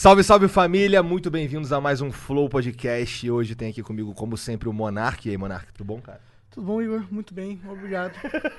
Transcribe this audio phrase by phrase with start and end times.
[0.00, 3.26] Salve, salve família, muito bem-vindos a mais um Flow Podcast.
[3.26, 5.28] E hoje tem aqui comigo, como sempre, o Monark.
[5.28, 6.22] E aí, Monark, tudo bom, cara?
[6.50, 7.04] Tudo bom, Igor?
[7.10, 8.14] Muito bem, obrigado.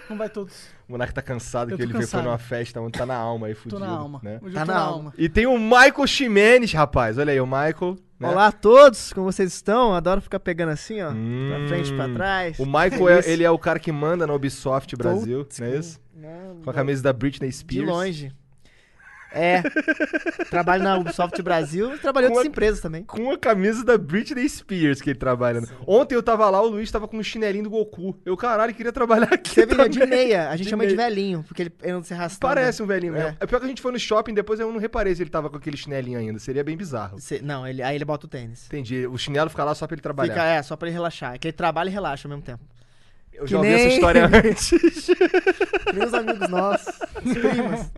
[0.07, 0.67] Como vai todos?
[0.87, 2.21] O Monark tá cansado, Eu que tô ele veio cansado.
[2.21, 3.79] foi numa festa onde tá na alma aí, Tô fudido.
[3.79, 4.19] na alma.
[4.21, 4.39] Né?
[4.39, 4.97] Hoje Tá eu tô na na alma.
[4.97, 5.13] alma.
[5.17, 7.17] E tem o Michael Ximenes, rapaz.
[7.17, 7.97] Olha aí, o Michael.
[8.19, 8.29] né?
[8.29, 9.95] Olá a todos, como vocês estão?
[9.95, 11.09] Adoro ficar pegando assim, ó.
[11.09, 11.47] Hum.
[11.49, 12.59] Pra frente, pra trás.
[12.59, 15.75] O Michael, É é, ele é o cara que manda na Ubisoft Brasil, não é
[15.75, 15.99] isso?
[16.15, 17.87] Não, Com a camisa da Britney de Spears.
[17.89, 18.31] longe.
[19.33, 19.61] É.
[20.49, 23.03] Trabalho na Ubisoft Brasil e trabalhei em outras empresas também.
[23.03, 25.61] Com a camisa da Britney Spears que ele trabalha.
[25.61, 25.67] né?
[25.87, 28.17] Ontem eu tava lá, o Luiz tava com um chinelinho do Goku.
[28.25, 30.17] Eu, caralho, queria trabalhar aqui Você veio de também.
[30.27, 31.09] meia, a gente De chama de meia.
[31.09, 32.53] velhinho, porque ele, ele não se arrastava.
[32.55, 33.23] Parece um velhinho É.
[33.23, 33.37] mesmo.
[33.39, 35.49] É pior que a gente foi no shopping, depois eu não reparei se ele tava
[35.49, 36.39] com aquele chinelinho ainda.
[36.39, 37.19] Seria bem bizarro.
[37.19, 38.65] Cê- não, ele, aí ele bota o tênis.
[38.67, 39.07] Entendi.
[39.07, 40.33] O chinelo fica lá só pra ele trabalhar.
[40.33, 41.39] Fica, é, só pra ele relaxar.
[41.39, 42.63] Que ele trabalha e relaxa ao mesmo tempo.
[43.41, 44.71] Eu que já ouvi nem- essa história antes.
[45.93, 46.95] Meus amigos nossos,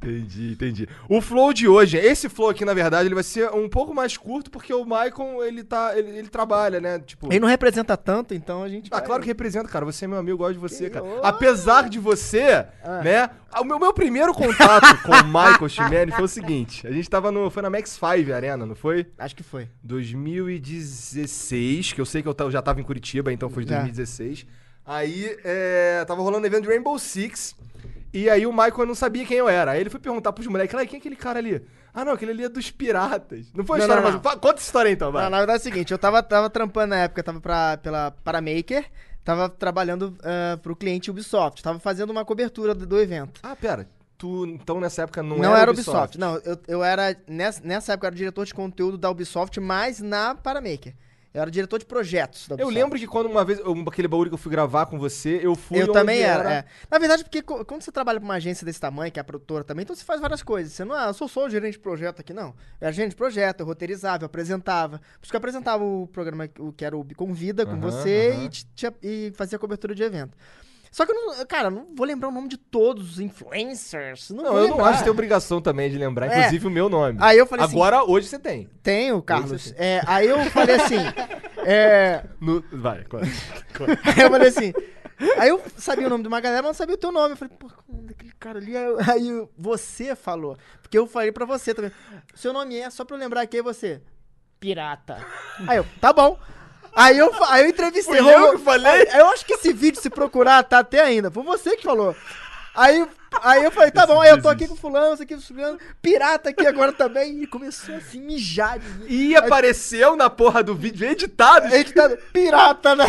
[0.01, 0.89] entendi, entendi.
[1.07, 4.17] O flow de hoje, esse flow aqui, na verdade, ele vai ser um pouco mais
[4.17, 5.95] curto, porque o Maicon, ele tá.
[5.97, 6.99] Ele, ele trabalha, né?
[6.99, 7.27] Tipo.
[7.31, 8.87] Ele não representa tanto, então a gente.
[8.91, 9.85] Ah, vai- claro que representa, cara.
[9.85, 11.05] Você é meu amigo, eu gosto de você, Que cara.
[11.05, 11.19] ô.
[11.23, 13.01] Apesar de você, Ah.
[13.03, 13.29] né?
[13.59, 17.31] O meu, meu primeiro contato com o Michael Ximenes foi o seguinte: a gente tava
[17.31, 17.49] no.
[17.51, 19.05] Foi na Max 5 Arena, não foi?
[19.19, 19.67] Acho que foi.
[19.83, 23.77] 2016, que eu sei que eu eu já tava em Curitiba, então foi de Já.
[23.81, 24.45] 2016.
[24.85, 27.55] Aí, é, tava rolando o evento de Rainbow Six.
[28.13, 29.71] E aí o Michael não sabia quem eu era.
[29.71, 31.65] Aí ele foi perguntar pros moleques, "Lá, quem é aquele cara ali?
[31.93, 33.51] Ah, não, aquele ali é dos piratas.
[33.53, 34.13] Não foi a Não, história, não, mas...
[34.15, 34.31] não.
[34.31, 35.23] Fa- Conta essa história então, vai.
[35.23, 38.11] Não, na verdade é o seguinte, eu tava, tava trampando na época, tava pra, pela
[38.11, 38.85] Paramaker,
[39.23, 43.39] tava trabalhando ah, pro cliente Ubisoft, tava fazendo uma cobertura do, do evento.
[43.43, 43.87] Ah, pera.
[44.17, 46.17] Tu, então, nessa época, não, Não, era era Ubisoft.
[46.19, 47.15] Não, eu, eu era.
[47.27, 50.93] Nessa, nessa época eu era diretor de conteúdo da Ubisoft, mas na Paramaker.
[51.33, 54.23] Eu era diretor de projetos da Eu lembro que quando uma vez, um- aquele baú
[54.25, 56.65] que eu fui gravar com você, eu fui Eu também era, é.
[56.91, 59.63] Na verdade, porque quando você trabalha pra uma agência desse tamanho, que é a produtora
[59.63, 60.73] também, então você faz várias coisas.
[60.73, 62.49] Você não, ah, eu sou só o gerente de projeto aqui, não.
[62.79, 64.99] Eu era gerente de projeto, eu roteirizava, eu apresentava.
[64.99, 68.29] Por isso que eu apresentava o programa, o que era o Convida com Aham, você
[68.31, 68.49] aham.
[69.01, 70.37] e, e fazia cobertura de evento.
[70.93, 74.29] Só que eu não, cara, eu não vou lembrar o nome de todos os influencers.
[74.29, 76.37] Não, Não, eu não acho que tem obrigação também de lembrar, É.
[76.37, 77.17] inclusive o meu nome.
[77.19, 78.69] Aí eu falei assim- Agora, hoje você tem.
[78.83, 79.73] Tenho, Carlos.
[79.75, 80.97] É, aí eu falei assim.
[81.65, 83.23] é, No- Vai, conta.
[84.05, 84.71] Aí eu falei assim.
[85.37, 87.31] Aí eu sabia o nome de uma galera, mas não sabia o teu nome.
[87.33, 88.73] Eu falei, pô, daquele cara ali?
[89.09, 90.55] Aí, eu- você falou.
[90.81, 91.91] Porque eu falei pra você também.
[92.35, 93.99] Seu nome é, só pra eu lembrar quem é você.
[94.59, 95.17] Pirata.
[95.67, 96.37] Aí eu, tá bom.
[96.95, 98.17] Aí eu, aí eu entrevistei.
[98.21, 99.07] Fui eu que falei?
[99.09, 101.31] Aí- eu acho que esse vídeo, se procurar, tá até ainda.
[101.31, 102.15] Foi você que falou.
[102.75, 103.05] Aí,
[103.43, 105.77] aí eu falei, tá bom, aí eu tô aqui com fulano, isso aqui com fulano,
[106.01, 107.43] pirata aqui agora também.
[107.43, 109.05] E começou a se mijar de mim.
[109.07, 111.67] E apareceu na porra do vídeo editado.
[111.93, 113.05] Tá pirata, né?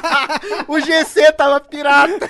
[0.68, 2.28] o GC tava pirata.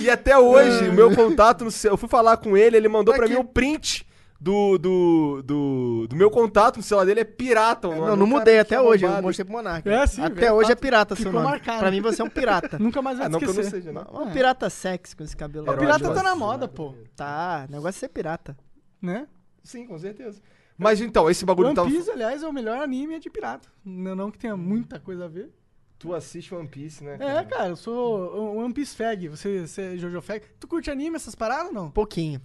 [0.00, 1.92] E até hoje, o meu contato no seu.
[1.92, 3.34] Eu fui falar com ele, ele mandou pra Aqui.
[3.34, 4.06] mim o print
[4.44, 7.88] do, do, do, do meu contato no celular dele, é pirata.
[7.88, 8.06] o nome.
[8.08, 9.88] Não, não mudei até é hoje, eu mostrei pro Monark.
[9.88, 11.50] É, sim, Até é hoje é pirata seu Ficou nome.
[11.50, 11.78] marcado.
[11.78, 12.76] Pra mim você é um pirata.
[12.78, 14.02] Nunca mais vai Ah, não que eu não seja, não.
[14.12, 15.64] Um pirata sexy com esse cabelo.
[15.66, 16.94] O Herói pirata de tá na moda, pô.
[17.16, 18.54] Tá, o negócio é ser pirata.
[19.00, 19.26] Né?
[19.62, 20.42] Sim, com certeza.
[20.76, 21.88] Mas então, esse bagulho One tava.
[21.88, 23.66] Piece, aliás, é o melhor anime de pirata.
[23.82, 25.50] Não, não que tenha muita coisa a ver.
[25.98, 27.16] Tu assiste One Piece, né?
[27.18, 29.26] É, cara, eu sou um One Piece fag.
[29.28, 30.44] Você, você é Jojo fag.
[30.60, 31.90] Tu curte anime, essas paradas ou não?
[31.90, 32.42] Pouquinho.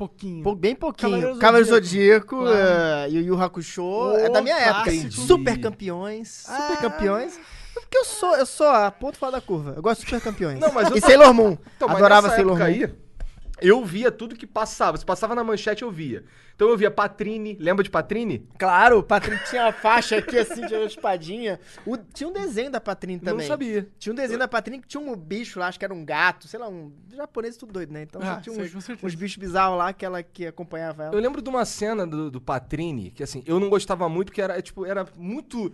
[0.00, 0.42] Pouquinho.
[0.42, 1.10] Pou- bem pouquinho.
[1.12, 2.36] Cavaleiro Cavaleiro Zodíaco.
[2.38, 3.04] Zodíaco, Claro.
[3.04, 4.90] eh, Yu Yu Hakusho, Ô, é da minha época.
[5.10, 6.28] Super campeões.
[6.46, 6.76] Super Ah.
[6.80, 7.38] campeões.
[7.74, 9.74] Porque eu sou, eu sou a ponto fora da curva.
[9.76, 10.58] Eu gosto de super campeões.
[10.58, 11.58] Não, mas e tô- Sailor Moon.
[11.76, 12.64] Então, Adorava Sailor Moon.
[12.64, 12.90] aí,
[13.62, 14.96] eu via tudo que passava.
[14.96, 16.24] Se passava na manchete, eu via.
[16.54, 17.56] Então eu via Patrine.
[17.58, 18.46] Lembra de Patrine?
[18.58, 21.58] Claro, o Patrick tinha uma faixa aqui assim, de uma espadinha.
[21.86, 23.46] O- tinha um desenho da Patrine também.
[23.46, 23.88] Não sabia.
[23.98, 26.46] Tinha um desenho da Patrine que tinha um bicho lá, acho que era um gato,
[26.46, 26.92] sei lá, um.
[27.14, 28.02] Japonês tudo doido, né?
[28.02, 31.14] Então Ah, tinha sei, uns, bichos bizarros lá que ela que acompanhava ela.
[31.14, 34.42] Eu lembro de uma cena do, do Patrine, que assim, eu não gostava muito, porque
[34.42, 35.72] era, tipo, era muito.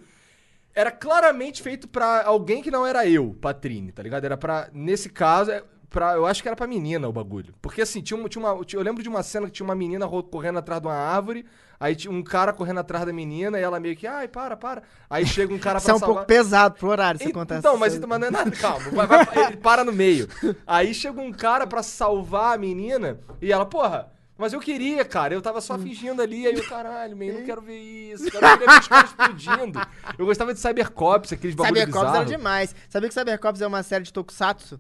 [0.75, 4.25] Era claramente feito pra alguém que não era eu, Patrine, tá ligado?
[4.25, 4.69] Era pra.
[4.73, 7.55] Nesse caso, é pra, eu acho que era pra menina o bagulho.
[7.63, 8.61] Porque assim, tinha, uma- tinha uma.
[8.73, 11.47] Eu lembro de uma cena que tinha uma menina correndo atrás de uma árvore,
[11.79, 14.83] aí tinha um cara correndo atrás da menina, e ela meio que, ai, para, para.
[15.09, 16.15] Aí chega um cara Isso pra é um salvar.
[16.17, 17.59] pouco pesado pro horário, se E- acontece.
[17.61, 18.91] Então, mas, então, mas não é nada, calma.
[18.91, 20.29] vai- vai- ele para no meio.
[20.67, 25.33] Aí chega um cara pra salvar a menina e ela, porra, Mas eu queria, cara.
[25.33, 26.47] Eu tava só fingindo ali.
[26.47, 28.31] Aí eu, caralho, man, não quero ver isso.
[28.31, 29.81] Cara, eu queria ver os caras explodindo.
[30.19, 32.75] Eu gostava de Cybercops, aqueles bagulho Cybercops era demais.
[32.91, 34.79] Sabia que Cybercops é uma série de tokusatsu?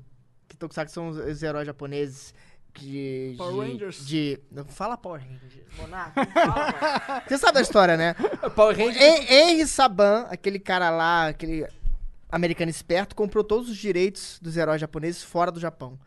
[0.49, 2.35] Que tokusatsu são os, os heróis japoneses
[2.75, 3.35] de...
[3.39, 4.07] Power de- Rangers.
[4.07, 4.41] De...
[4.51, 5.55] Não fala Power Rangers.
[5.79, 7.23] Monarca, não fala.
[7.27, 8.15] Você sabe da história, né?
[8.55, 8.97] Power Rangers.
[9.01, 11.67] Hen- Henry Saban, aquele cara lá, aquele
[12.31, 15.99] americano esperto, comprou todos os direitos dos heróis japoneses fora do Japão.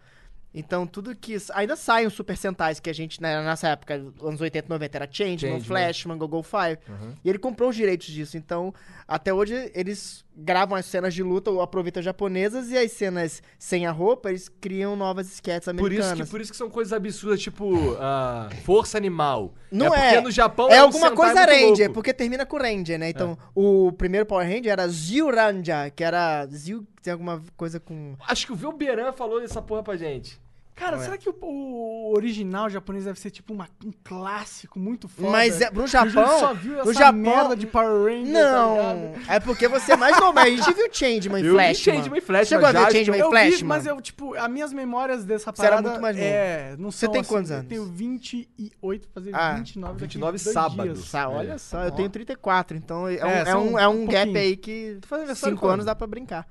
[0.54, 1.38] Então, tudo que.
[1.54, 4.98] Ainda saem os Super Sentais que a gente, na nossa época, anos 80 e 90,
[4.98, 5.62] era Changeman, Changeman.
[5.64, 6.80] Flashman, Gogol Fire.
[7.24, 8.36] E ele comprou os direitos disso.
[8.36, 8.74] Então,
[9.08, 13.44] até hoje, eles gravam as cenas de luta ou aproveitam as japonesas e as cenas
[13.58, 16.28] sem a roupa, eles criam novas sketches Por isso, americanas.
[16.28, 19.54] que, por isso que são coisas absurdas, tipo ah, Força Animal.
[19.72, 20.14] Não é.
[20.14, 21.88] porque no Japão é um alguma coisa Ranger.
[21.88, 21.90] É.
[21.90, 23.10] porque termina com Ranger, né?
[23.10, 28.16] Então, o primeiro Power Ranger era Zyuranja, que era Zyu, tem alguma coisa com...
[28.28, 30.40] Acho que o Velberan falou essa porra pra gente.
[30.76, 31.06] Cara, Não é.
[31.08, 35.30] será que o, o original japonês deve ser tipo uma- um clássico muito foda?
[35.30, 36.40] Mas é, no Japão...
[36.40, 37.14] só viu essa no Japão...
[37.20, 38.76] merda de Power Rangers, tá Não,
[39.12, 39.30] ligado?
[39.32, 40.46] é porque você é mais normal.
[40.46, 43.18] A gente viu Changeman e Eu vi Flash, Changeman e Flashman, Chegou a ver Changeman
[43.18, 45.90] e Eu Flash, vi, mas eu, tipo, as minhas memórias dessa Você era parada...
[45.90, 46.28] muito mais novo.
[46.30, 47.68] É, não Você são tem assim, quantos Eu anos?
[47.68, 50.94] tenho 28 pra fazer Ah, 29 daqui 29 dois sábado.
[50.94, 51.12] dias.
[51.12, 51.58] Tá, olha É.
[51.58, 54.38] só, eu tenho 34, então é, um, É, é, são um, é um um gap
[54.38, 55.74] aí que faz aniversário 5 quando?
[55.74, 56.48] anos dá pra brincar.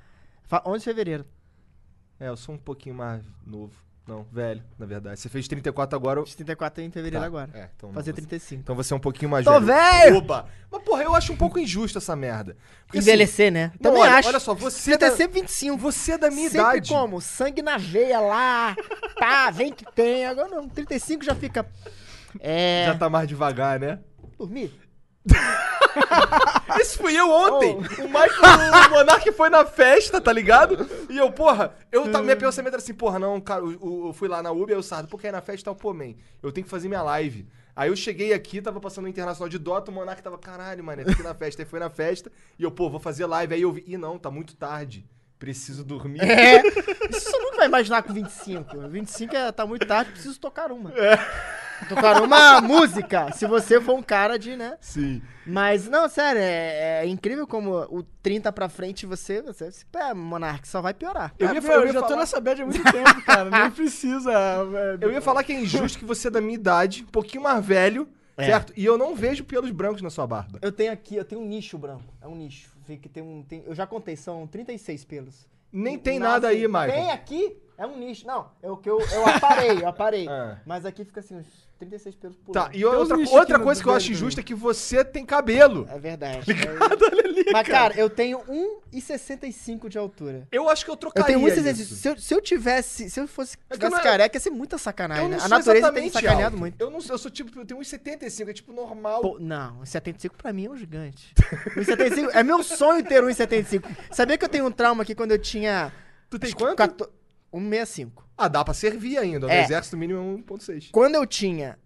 [0.49, 1.25] Fa- 11 de fevereiro.
[2.19, 3.73] É, eu sou um pouquinho mais novo.
[4.07, 5.21] Não, velho, na verdade.
[5.21, 6.19] Você fez 34 agora.
[6.19, 7.51] eu- 34 em fevereiro Tá, agora.
[7.53, 8.61] É, então Fazer você- 35.
[8.63, 10.17] Então você é um pouquinho mais Tô velho.
[10.17, 10.49] Oba!
[10.73, 12.57] Mas, porra, eu acho um pouco injusto essa merda.
[12.87, 13.71] Porque, assim, Envelhecer, né?
[13.75, 14.29] não, Também olha, acho.
[14.29, 15.77] olha só, você Você da- sempre 25.
[15.77, 16.89] Você é da minha Sempre idade.
[16.89, 17.21] como?
[17.21, 18.75] Sangue na veia lá.
[19.19, 20.25] Tá, vem que tem.
[20.25, 20.67] Agora não.
[20.71, 21.67] 35 já fica.
[22.41, 22.85] É.
[22.87, 23.99] Já tá mais devagar, né?
[24.39, 24.73] Dormir?
[26.81, 27.77] Esse fui eu ontem.
[27.77, 30.89] O Michael, o Monark foi na festa, tá ligado?
[31.09, 34.29] E eu, porra, eu tava, minha pensamento era assim, porra, não, cara, o- eu fui
[34.29, 36.65] lá na Uber, o Sardo, porque aí na festa tá o pô, man, eu tenho
[36.65, 37.47] que fazer minha live.
[37.75, 41.05] Aí eu cheguei aqui, tava passando o Internacional de Dota, o Monark tava, caralho, mano,
[41.05, 41.63] tem que na festa.
[41.63, 43.55] Aí foi na festa, e eu, pô, vou fazer live.
[43.55, 45.07] Aí eu vi, ih, não, tá muito tarde,
[45.39, 46.21] preciso dormir.
[46.21, 46.61] É.
[47.09, 48.89] Isso você nunca vai imaginar com 25.
[48.89, 50.93] 25 é, tá muito tarde, preciso tocar uma.
[51.89, 54.77] Tocar uma música, se você for um cara de, né?
[54.81, 55.23] Sim.
[55.47, 60.67] Mas, não, sério, é, é incrível como o 30 pra frente você, você, pé, Monark,
[60.69, 61.33] só vai piorar.
[61.39, 63.23] Eu Eu, ia ia, fa- eu ia já tô falar- nessa bad há muito tempo,
[63.23, 63.49] cara.
[63.51, 64.31] Nem precisa.
[64.33, 67.43] é, Eu ia falar que é injusto que você é da minha idade, um pouquinho
[67.43, 68.45] mais velho, É.
[68.47, 68.73] certo?
[68.77, 70.59] E eu não vejo pelos brancos na sua barba.
[70.61, 72.05] Eu tenho aqui, eu tenho um nicho branco.
[72.21, 72.77] É um nicho.
[72.87, 73.43] Que tem um.
[73.43, 75.47] tem- eu já contei, são 36 pelos.
[75.71, 76.91] Nem tem Nasce- nada aí, Michael.
[76.93, 78.27] Tem aqui, é um nicho.
[78.27, 80.27] Não, é o que eu, eu aparei, eu aparei.
[80.27, 80.59] Ah.
[80.65, 82.75] Mas aqui fica assim, uns 36 pelos por Tá, ano.
[82.75, 85.87] e outra, nichos outra coisa que eu acho injusta é que você tem cabelo.
[85.91, 86.45] É verdade.
[86.51, 88.41] Olha ali, Mas, cara, eu tenho
[88.93, 90.47] 1,65 de altura.
[90.51, 91.81] Eu acho que eu Eu trocaria tenho 1,65.
[91.81, 91.95] isso.
[91.97, 93.09] Se eu, se eu tivesse.
[93.11, 95.29] Se eu fosse É que eu tivesse não é- careca, ia ser muita sacanagem, Eu
[95.31, 95.37] né?
[95.37, 96.59] não A sou natureza tem me exatamente sacaneado alto.
[96.59, 96.81] muito.
[96.81, 99.21] Eu não eu sou tipo, eu tenho 1,75, é tipo normal.
[99.23, 101.33] Pô, não, 1,75 pra mim é um gigante.
[101.77, 103.89] 1,75 é meu sonho ter 1,75.
[104.11, 105.93] Sabia que eu tenho um trauma aqui quando eu tinha.
[106.29, 106.77] tu tem acho que quanto?
[106.77, 107.18] 14
[107.53, 108.25] 1,65.
[108.37, 109.47] Ah, dá pra servir ainda.
[109.47, 109.65] No É.
[109.65, 110.91] exército mínimo é 1,6.
[110.93, 111.79] Quando eu tinha.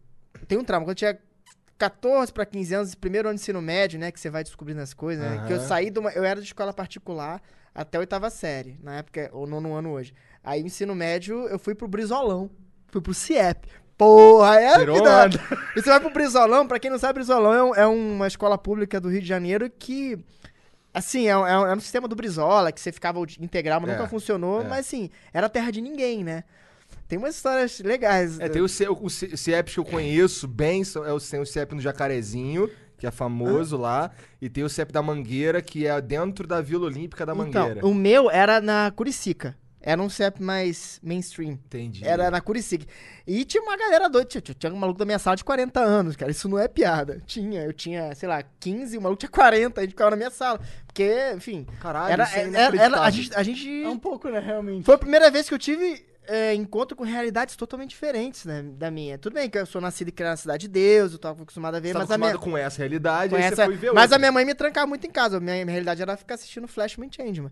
[0.48, 1.18] Tem um trauma, quando eu tinha
[1.78, 4.10] 14 pra 15 anos, primeiro ano de ensino médio, né?
[4.12, 5.44] Que você vai descobrindo as coisas, né?
[5.46, 5.66] Que eu Aham.
[5.66, 6.10] saí de uma.
[6.10, 7.40] Eu era de escola particular
[7.74, 10.12] até a oitava série, na época, ou nono ano hoje.
[10.44, 12.50] Aí, ensino médio, eu fui pro Brizolão.
[12.88, 13.66] Fui pro CIEP.
[13.96, 15.24] Porra, é a Tirou vida.
[15.24, 15.40] onda.
[15.76, 18.58] E você vai pro Brizolão, pra quem não sabe, Brizolão é, um- é uma escola
[18.58, 20.18] pública do Rio de Janeiro que.
[20.94, 23.90] Assim, é um, é um- é um sistema do Brizola, que você ficava integral, mas
[23.90, 24.60] É, nunca funcionou.
[24.62, 24.68] é.
[24.68, 26.44] Mas assim, era terra de ninguém, né?
[27.08, 28.38] Tem umas histórias legais.
[28.40, 31.46] É, tem o, C, o, C- CIEP que eu conheço bem, é o, tem o
[31.46, 36.00] CIEP no Jacarezinho, que é famoso lá, e tem o CIEP da Mangueira, que é
[36.00, 37.78] dentro da Vila Olímpica da Mangueira.
[37.78, 39.56] Então, o meu era na Curicica.
[39.84, 41.52] Era um CEP mais mainstream.
[41.52, 42.06] Entendi.
[42.06, 42.86] Era na Curicica.
[43.26, 44.26] E tinha uma galera doida.
[44.28, 46.30] Tinha, tinha, um maluco da minha sala de 40 anos, cara.
[46.30, 47.20] Isso não é piada.
[47.26, 47.62] Tinha.
[47.64, 49.80] Eu tinha, sei lá, 15, o maluco tinha 40.
[49.80, 50.60] A gente ficava na minha sala.
[50.86, 51.66] Porque, enfim.
[51.80, 53.34] Caralho, era, isso é era, era- a gente.
[53.34, 54.84] A gente É um pouco, né, realmente.
[54.84, 58.88] Foi a primeira vez que eu tive é, encontro com realidades totalmente diferentes né, da
[58.88, 59.18] minha.
[59.18, 61.74] Tudo bem que eu sou nascido e criado na Cidade de Deus, eu tava acostumado
[61.74, 62.30] a ver, Você tá mas a minha.
[62.30, 64.16] acostumado com essa realidade, com aí essa- você foi ver mas outra.
[64.16, 65.40] a minha mãe me trancava muito em casa.
[65.40, 67.50] Minha, minha realidade era ficar assistindo Flashman Changeman.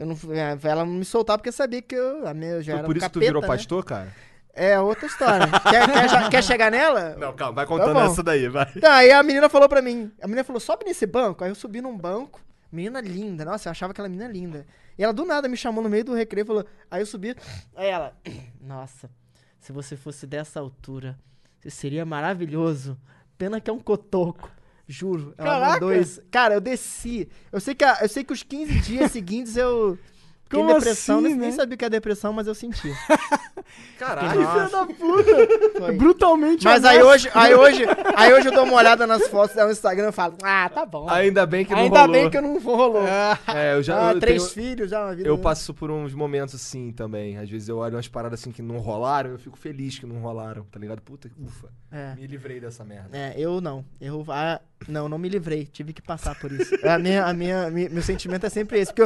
[0.00, 2.72] Eu não, é, ela não me soltava porque sabia que eu, a minha, eu já
[2.72, 3.48] Foi era por um isso que tu capeta, virou né?
[3.48, 4.10] pastor, cara?
[4.54, 5.46] É outra história.
[5.70, 7.16] quer, quer, quer chegar nela?
[7.18, 8.06] Não, calma, vai contando bom.
[8.06, 8.64] essa daí, vai.
[8.80, 10.10] Tá, aí a menina falou pra mim.
[10.22, 11.44] A menina falou, sobe nesse banco.
[11.44, 12.40] Aí eu subi num banco.
[12.72, 13.44] Menina linda.
[13.44, 14.66] Nossa, eu achava aquela menina linda.
[14.96, 16.64] E ela do nada me chamou no meio do recreio e falou.
[16.90, 17.36] Aí eu subi.
[17.76, 18.16] Aí ela.
[18.58, 19.10] Nossa,
[19.58, 21.18] se você fosse dessa altura,
[21.60, 22.96] você seria maravilhoso.
[23.36, 24.50] Pena que é um cotoco.
[24.90, 25.34] Juro.
[25.38, 25.72] Ela Caraca!
[25.74, 26.20] mandou isso.
[26.30, 27.28] Cara, eu desci.
[27.52, 29.98] Eu sei que, a- eu sei que os 15 dias seguintes eu.
[30.44, 31.54] Fiquei Como depressão, assim, nem, nem né?
[31.54, 32.90] sabia o que é depressão, mas eu senti.
[33.98, 34.30] Caralho.
[34.30, 35.30] Filha da puta!
[35.78, 35.96] foi.
[35.96, 37.84] Brutalmente Mas aí hoje, aí hoje,
[38.16, 40.84] aí hoje eu dou uma olhada nas fotos dela no Instagram e falo, ah, tá
[40.84, 41.08] bom.
[41.08, 42.12] Ainda bem que não Ainda rolou.
[42.12, 43.06] bem que eu não rolou.
[43.06, 45.28] É, eu já Ah, eu três tenho- filhos já na vida.
[45.28, 47.36] Eu passo por uns momentos assim também.
[47.38, 50.16] Às vezes eu olho umas paradas assim que não rolaram, eu fico feliz que não
[50.20, 51.00] rolaram, tá ligado?
[51.00, 51.68] Puta, ufa.
[51.92, 52.14] É.
[52.16, 53.16] Me livrei dessa merda.
[53.16, 53.84] É, eu não.
[54.00, 55.66] Eu ah, não, não me livrei.
[55.66, 56.74] Tive que passar por isso.
[56.86, 58.92] A minha, a minha, mi- meu sentimento é sempre esse.
[58.92, 59.02] Porque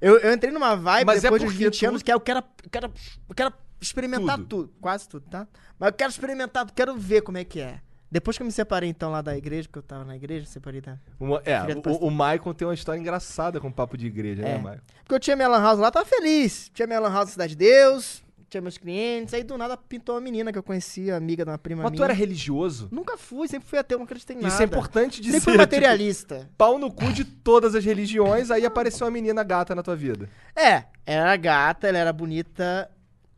[0.00, 2.10] eu, eu, eu entrei numa vibe Mas é depois dos porque 20 tu- anos que
[2.10, 2.92] é, eu quero, eu quero,
[3.28, 4.46] eu quero experimentar Tudo.
[4.48, 4.72] tudo.
[4.80, 5.46] Quase tudo, tá?
[5.78, 7.80] Mas eu quero experimentar, quero ver como é que é.
[8.10, 10.82] Depois que eu me separei, então, lá da igreja, porque eu tava na igreja, separei
[10.82, 10.98] da...
[11.18, 14.56] Uma- é, o, o Maicon tem uma história engraçada com papo de igreja, É.
[14.56, 14.82] né, Maicon?
[15.02, 16.70] Porque eu tinha minha lan house lá, tava feliz.
[16.74, 18.21] Tinha minha lan house na Cidade de Deus,
[18.52, 19.32] tinha meus clientes.
[19.32, 22.00] Aí, do nada, pintou uma menina que eu conhecia, amiga de uma prima Mas minha.
[22.00, 22.88] tu era religioso?
[22.92, 24.52] Nunca fui, sempre fui ateu, não acreditei em nada.
[24.52, 25.40] Isso é importante dizer.
[25.40, 26.50] Sempre fui tipo, materialista.
[26.56, 30.28] pau no cu de todas as religiões, aí apareceu uma menina gata na tua vida.
[30.54, 32.90] É, ela era gata, ela era bonita.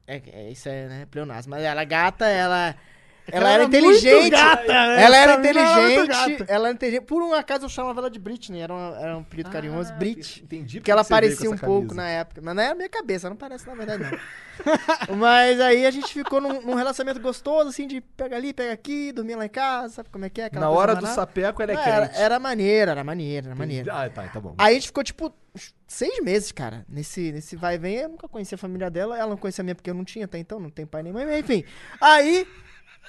[0.06, 1.50] É, é, isso é, né, pleonasmo.
[1.50, 2.75] Mas ela era gata, ela.
[3.33, 4.31] Ela, era muito inteligente.
[4.31, 5.02] gata, né?
[5.02, 6.09] Ela era era inteligente.
[6.09, 6.52] gata.
[6.52, 7.04] Ela era inteligente.
[7.04, 8.61] Por um acaso eu chamava ela de Britney.
[8.61, 9.93] Era, uma- era um apelido carinhoso.
[9.95, 10.43] Brit.
[10.43, 10.78] Entendi.
[10.81, 11.95] Porque ela parecia um pouco camisa.
[11.95, 12.40] na época.
[12.43, 14.19] Mas não é a minha cabeça, não parece na verdade, não.
[15.16, 19.11] mas aí a gente ficou num, num relacionamento gostoso, assim, de pega ali, pega aqui,
[19.12, 20.45] dormir lá em casa, sabe como é que é?
[20.45, 21.88] Aquela Na hora do sapeco, ela é crente.
[21.88, 23.90] era, era maneiro, era maneiro, era maneiro.
[23.93, 24.54] Ah, tá, tá bom.
[24.59, 25.35] Aí a gente ficou, tipo,
[25.88, 27.97] seis meses, cara, nesse, nesse vai e vem.
[27.97, 30.25] Eu nunca conhecia a família dela, ela não conhecia a minha porque eu não tinha
[30.26, 31.64] até então, não tem pai nem mãe, enfim.
[32.00, 32.47] Aí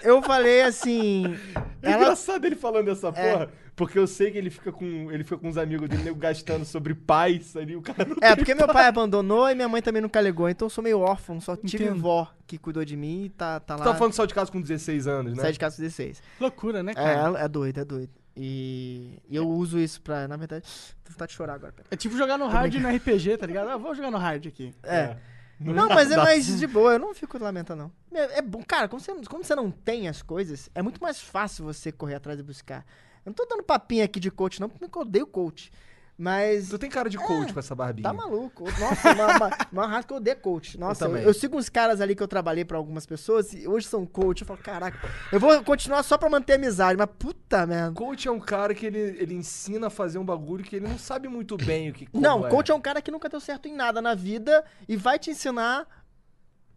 [0.03, 1.23] eu falei assim.
[1.85, 3.11] É ela, engraçado ele falando dessa É.
[3.33, 6.65] porra, porque eu sei que ele fica com, ele fica com os amigos dele gastando
[6.65, 10.01] sobre pais ali, o cara não é, porque meu pai abandonou e minha mãe também
[10.01, 12.01] nunca ligou, então eu sou meio órfão, só tive Entendo.
[12.01, 13.85] vó que cuidou de mim e tá, tá Tu lá.
[13.85, 15.43] tava falando que saiu de casa com 16 anos, né?
[15.43, 16.23] Sai de casa com 16.
[16.39, 17.11] Loucura, né, É, cara?
[17.11, 18.09] ela é doido, é doido.
[18.35, 20.65] E, eu uso isso pra, na verdade,
[21.03, 21.71] tô vontade de chorar agora.
[21.71, 21.87] pera.
[21.91, 23.69] É tipo jogar no hard no RPG, tá ligado?
[23.69, 24.73] Ah, vou jogar no hard aqui.
[24.81, 25.15] É.
[25.59, 28.19] Não, mas é mais de boa, eu não fico lamentando, não.
[28.19, 31.21] É, é bom, cara, quando você, quando você não tem as coisas, é muito mais
[31.21, 32.85] fácil você correr atrás e buscar.
[33.25, 35.71] Eu não tô dando papinho aqui de coach, não, porque eu odeio coach.
[36.17, 36.69] Mas.
[36.69, 38.07] Tu tem cara de coach com essa barbinha.
[38.07, 38.63] Tá maluco.
[38.79, 40.77] Nossa, uma, uma, uma raça que eu odeio coach.
[40.77, 41.23] Nossa, eu, também.
[41.23, 44.41] eu sigo uns caras ali que eu trabalhei pra algumas pessoas e hoje são coach.
[44.41, 44.97] Eu falo, caraca,
[45.31, 47.93] eu vou continuar só pra manter amizade, mas puta merda.
[47.93, 50.97] Coach é um cara que ele, ele ensina a fazer um bagulho que ele não
[50.97, 53.67] sabe muito bem o que Não, como coach é um cara que nunca deu certo
[53.67, 55.85] em nada na vida e vai te ensinar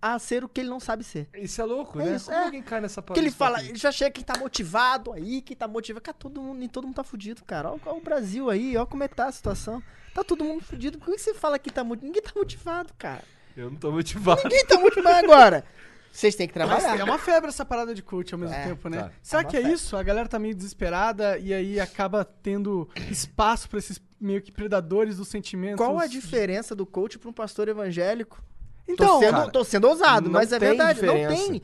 [0.01, 1.29] a ser o que ele não sabe ser.
[1.35, 2.17] Isso é louco, É né?
[2.17, 2.45] isso, Como é.
[2.45, 5.57] alguém cai nessa Porque ele nesse fala, ele já chega quem tá motivado aí, quem
[5.57, 6.03] tá motivado.
[6.03, 7.71] Cara, todo mundo, nem todo mundo tá fudido, cara.
[7.71, 9.83] Olha, o Brasil aí, olha como é que tá a situação.
[10.15, 10.99] Tá todo mundo fudido.
[10.99, 12.07] Por que você fala que tá motivado?
[12.07, 13.23] Ninguém tá motivado, cara.
[13.57, 14.43] Eu não tô motivado.
[14.45, 15.65] Ninguém tá motivado agora.
[16.11, 16.99] Vocês têm que trabalhar.
[16.99, 19.03] é uma febre essa parada de coach ao mesmo É, tempo, né?
[19.03, 19.13] tá.
[19.23, 19.75] Será É que é febre.
[19.75, 19.97] isso?
[19.97, 25.19] A galera tá meio desesperada e aí acaba tendo espaço pra esses meio que predadores
[25.19, 25.77] dos sentimentos.
[25.77, 28.43] Qual a diferença do coach pra um pastor evangélico?
[28.89, 31.03] Então, tô, sendo, cara, tô sendo ousado, não mas é verdade.
[31.03, 31.51] Não diferença.
[31.51, 31.63] tem.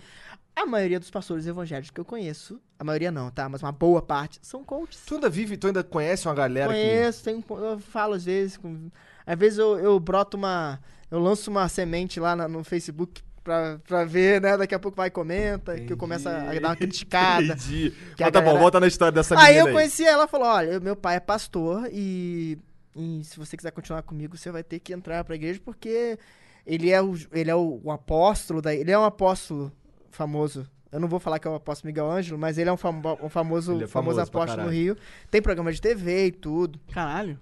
[0.57, 3.49] A maioria dos pastores evangélicos que eu conheço, a maioria não, tá?
[3.49, 5.00] Mas uma boa parte, são coaches.
[5.04, 8.57] Tu ainda vive, tu ainda conhece uma galera Conheço, tem, um eu falo às vezes.
[8.57, 8.88] com-
[9.26, 10.78] às vezes eu, eu broto uma.
[11.11, 14.57] Eu lanço uma semente lá na- no Facebook pra, pra ver, né?
[14.57, 16.83] Daqui a pouco vai e comenta, que eu começo a, dar uma que.
[16.87, 17.43] criticada.
[17.43, 17.93] Entendi.
[18.16, 20.28] Que Mas tá bom, galera- volta na história dessa menina Aí eu conheci ela e
[20.28, 22.57] falou: olha, meu pai é pastor e,
[22.95, 26.16] e se você quiser continuar comigo, você vai ter que entrar pra igreja porque
[26.66, 28.75] ele é o, ele é o, o apóstolo da.
[28.75, 29.73] Ele é um apóstolo
[30.11, 30.68] famoso.
[30.90, 33.18] Eu não vou falar que é o apóstolo Miguel Ângelo, mas ele é um, famo-
[33.21, 34.71] um famoso, Ele é famoso, famoso apóstolo no.
[34.71, 34.97] Rio.
[35.30, 36.78] Tem programa de TV e tudo.
[36.92, 37.38] Caralho.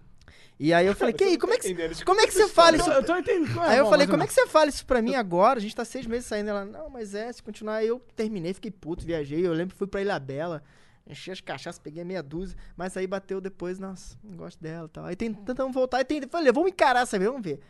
[0.58, 2.90] E aí eu falei, que aí, como é que, como é que você fala isso?
[2.90, 3.60] Eu tô entendendo.
[3.60, 5.58] Aí eu falei, como é que você fala isso pra mim agora?
[5.58, 6.48] A gente tá seis meses saindo.
[6.50, 7.76] Ela, não, mas é, se continuar.
[7.76, 9.46] Aí eu terminei, fiquei puto, viajei.
[9.46, 10.62] Eu lembro que fui pra Ilha Bela,
[11.06, 12.56] enchi as cachaças, peguei meia dúzia.
[12.74, 15.04] Mas aí bateu depois, nossa, não gosto dela e tal.
[15.04, 15.98] Aí tem- tentamos voltar.
[15.98, 17.60] Aí tem, falei, vamos encarar essa vez, vamos ver.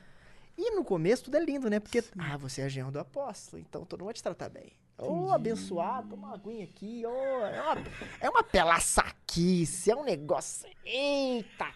[0.57, 1.81] E no começo tudo é lindo, né?
[1.81, 4.73] Porque, ah, você é genro do apóstolo, então todo mundo vai te tratar bem.
[4.99, 7.11] Ô, abençoado, toma uma aguinha aqui, ô,
[7.47, 7.77] é uma,
[8.21, 10.69] é uma pelaçaquice, é um negócio.
[10.85, 11.67] Eita,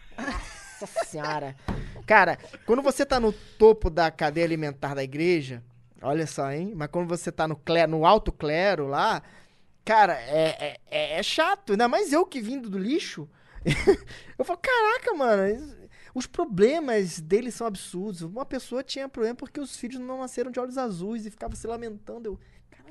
[0.80, 1.56] nossa senhora.
[2.06, 5.62] Cara, quando você tá no topo da cadeia alimentar da igreja,
[6.00, 6.73] olha só, hein?
[6.76, 9.23] Mas quando você tá no, clero, no alto clero lá,
[9.85, 11.73] cara, é, é, é- é chato.
[11.73, 13.28] Ainda mais eu que vindo do lixo.
[14.38, 15.86] eu falo, caraca, mano,
[16.17, 18.23] os problemas deles são absurdos.
[18.23, 21.67] Uma pessoa tinha problema porque os filhos não nasceram de olhos azuis e ficava se
[21.67, 22.27] lamentando.
[22.31, 22.39] Eu,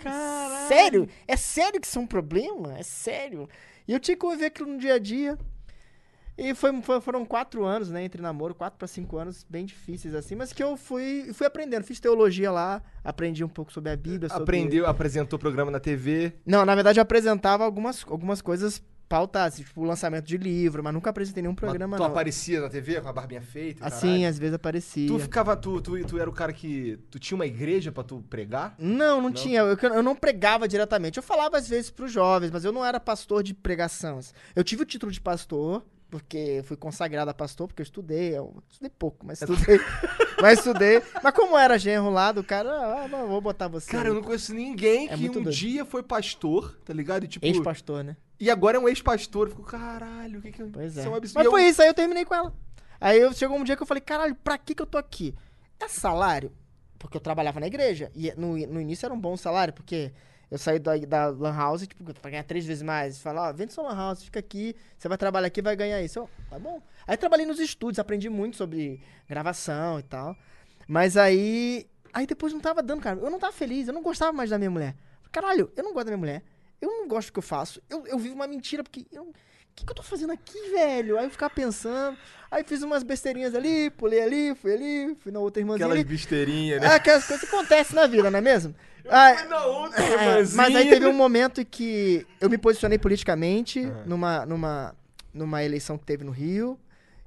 [0.03, 0.67] Caralho.
[0.67, 1.09] Sério?
[1.27, 2.77] É sério que isso é um problema?
[2.77, 3.49] É sério?
[3.87, 5.37] E eu tinha que conviver aquilo no dia a dia.
[6.37, 6.69] E foi,
[7.01, 10.61] foram quatro anos, né, entre namoro, quatro pra cinco anos, bem difíceis assim, mas que
[10.61, 11.83] eu fui, fui aprendendo.
[11.85, 14.27] Fiz teologia lá, aprendi um pouco sobre a Bíblia.
[14.29, 16.33] sobre- Aprendeu, apresentou programa na TV.
[16.45, 20.83] Não, na verdade eu apresentava algumas, algumas coisas pautar, assim, tipo, o lançamento de livro,
[20.83, 22.11] mas nunca apresentei nenhum programa, Mas tu não.
[22.11, 23.85] aparecia na TV com a barbinha feita?
[23.85, 24.27] Assim, caralho?
[24.27, 25.07] às vezes aparecia.
[25.07, 26.99] Tu ficava, tu, tu, tu era o cara que.
[27.11, 28.75] Tu tinha uma igreja pra tu pregar?
[28.77, 29.61] Não, não, tinha.
[29.61, 31.17] Eu, eu não pregava diretamente.
[31.17, 34.19] Eu falava às vezes pros jovens, mas eu não era pastor de pregação.
[34.55, 38.37] Eu tive o título de pastor, porque fui consagrado a pastor, porque eu estudei.
[38.37, 39.79] Eu estudei pouco, mas estudei.
[40.41, 41.01] mas estudei.
[41.23, 42.69] Mas como era genro lá do cara,
[43.03, 43.91] ah, não, vou botar você.
[43.91, 45.51] Cara, eu não conheço ninguém É que um doido.
[45.51, 47.25] dia foi pastor, tá ligado?
[47.25, 48.15] E, tipo, Ex-pastor, né?
[48.39, 49.49] E agora é um ex-pastor.
[49.49, 50.69] Fico, caralho, o que que eu.
[50.71, 51.01] Pois é.
[51.01, 51.37] Isso um absurdo.
[51.37, 52.53] Mas eu- foi isso, aí eu terminei com ela.
[52.99, 55.35] Aí eu, chegou um dia que eu falei, caralho, pra que que eu tô aqui?
[55.79, 56.51] É salário?
[56.97, 58.09] Porque eu trabalhava na igreja.
[58.15, 60.11] E no, no início era um bom salário, porque
[60.49, 63.19] eu saí da, da Lan House, tipo, pra ganhar três vezes mais.
[63.21, 66.19] Fala, ó, vende sua Lan House, fica aqui, você vai trabalhar aqui vai ganhar isso.
[66.19, 66.81] Eu, tá bom.
[67.05, 70.35] Aí trabalhei nos estúdios, aprendi muito sobre gravação e tal.
[70.87, 71.87] Mas aí.
[72.13, 73.19] Aí depois não tava dando, cara.
[73.19, 74.95] Eu não tava feliz, eu não gostava mais da minha mulher.
[75.31, 76.43] Caralho, eu não gosto da minha mulher.
[76.81, 77.81] Eu não gosto do que eu faço.
[77.89, 79.05] Eu, eu vivo uma mentira, porque.
[79.11, 79.33] Eu, o
[79.77, 81.17] que, que eu tô fazendo aqui, velho?
[81.17, 82.17] Aí eu ficava pensando.
[82.49, 86.07] Aí fiz umas besteirinhas ali, pulei ali, fui ali, fui na outra irmãzinha Aquelas ali.
[86.09, 86.95] besteirinhas, É né?
[86.95, 88.73] aquelas coisas que acontecem na vida, não é mesmo?
[89.09, 90.55] Aí- Fui na outra, é, irmãzinha.
[90.63, 94.95] mas aí teve um momento em que eu me posicionei politicamente numa, numa,
[95.33, 96.79] numa eleição que teve no Rio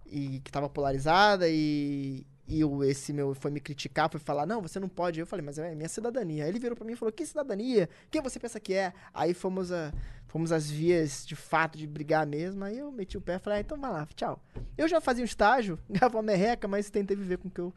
[0.06, 4.62] e que tava polarizada e, e o, esse meu foi me criticar, foi falar, não,
[4.62, 5.20] você não pode.
[5.20, 6.44] Eu falei, mas é minha cidadania.
[6.44, 7.88] Aí ele virou pra mim e falou, que cidadania?
[8.10, 8.92] Quem você pensa que é?
[9.12, 9.92] Aí fomos, a,
[10.26, 12.64] fomos às vias de fato de brigar mesmo.
[12.64, 14.42] Aí eu meti o pé e falei, ah, então vai lá, tchau.
[14.76, 17.74] Eu já fazia um estágio, ganhava uma merreca, mas tentei viver com o que eu...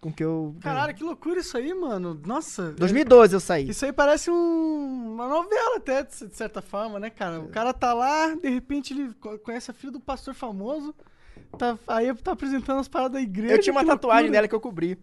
[0.00, 2.20] Com que eu Caralho, que loucura isso aí, mano.
[2.26, 2.72] Nossa.
[2.72, 3.68] 2012 eu saí.
[3.68, 7.38] Isso aí parece um- uma novela até, de certa forma, né, cara?
[7.40, 10.92] O cara tá lá, de repente ele co- conhece a filha do pastor famoso,
[11.58, 13.54] tá, aí tá apresentando as paradas da igreja.
[13.54, 14.32] Eu tinha uma tatuagem loucura.
[14.38, 14.98] dela que eu cobri.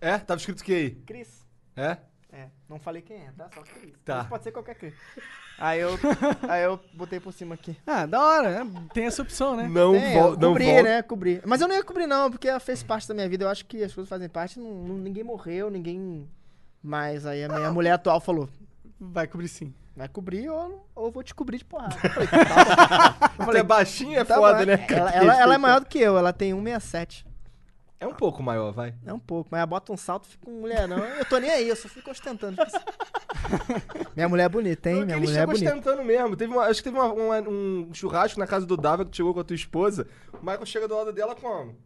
[0.00, 0.18] É?
[0.18, 0.90] Tava escrito o que aí?
[1.06, 1.44] Cris.
[1.76, 1.96] É?
[2.34, 3.48] É, não falei quem é, tá?
[3.54, 3.92] Só Cris.
[4.04, 4.16] Tá.
[4.20, 4.94] Cris pode ser qualquer Cris.
[5.58, 5.90] Aí eu,
[6.48, 7.76] aí eu botei por cima aqui.
[7.86, 8.88] Ah, da hora, né?
[8.94, 9.68] Tem essa opção, né?
[9.68, 10.82] Não, é, vol eu não cobri, volta.
[10.82, 11.02] né?
[11.02, 11.42] Cobri.
[11.46, 13.44] Mas eu não ia cobrir, não, porque ela fez parte da minha vida.
[13.44, 14.58] Eu acho que as coisas fazem parte.
[14.58, 16.26] não- não- ninguém morreu, ninguém.
[16.82, 18.48] Mas aí a minha mulher atual falou:
[18.98, 19.72] Vai cobrir sim.
[19.96, 21.96] Vai cobrir ou, ou vou te cobrir de porrada.
[22.02, 23.26] Eu falei, tá bom.
[23.38, 24.64] Eu falei, é baixinho, é Tá foda, bom.
[24.66, 24.86] né?
[24.88, 27.24] Ela, ela, ela é maior do que eu, ela tem 1,67.
[28.00, 28.94] É um pouco maior, vai.
[29.06, 30.98] É um pouco, mas bota um salto e fica um mulherão.
[30.98, 32.56] Eu tô nem aí, eu só fico ostentando.
[34.16, 35.04] minha mulher é bonita, hein?
[35.04, 35.70] Minha mulher é bonita.
[35.70, 36.34] ostentando mesmo.
[36.36, 39.32] Teve uma, acho que teve uma- uma- um churrasco na casa do Dava que chegou
[39.32, 40.08] com a tua esposa.
[40.32, 41.76] O Michael chega do lado dela como?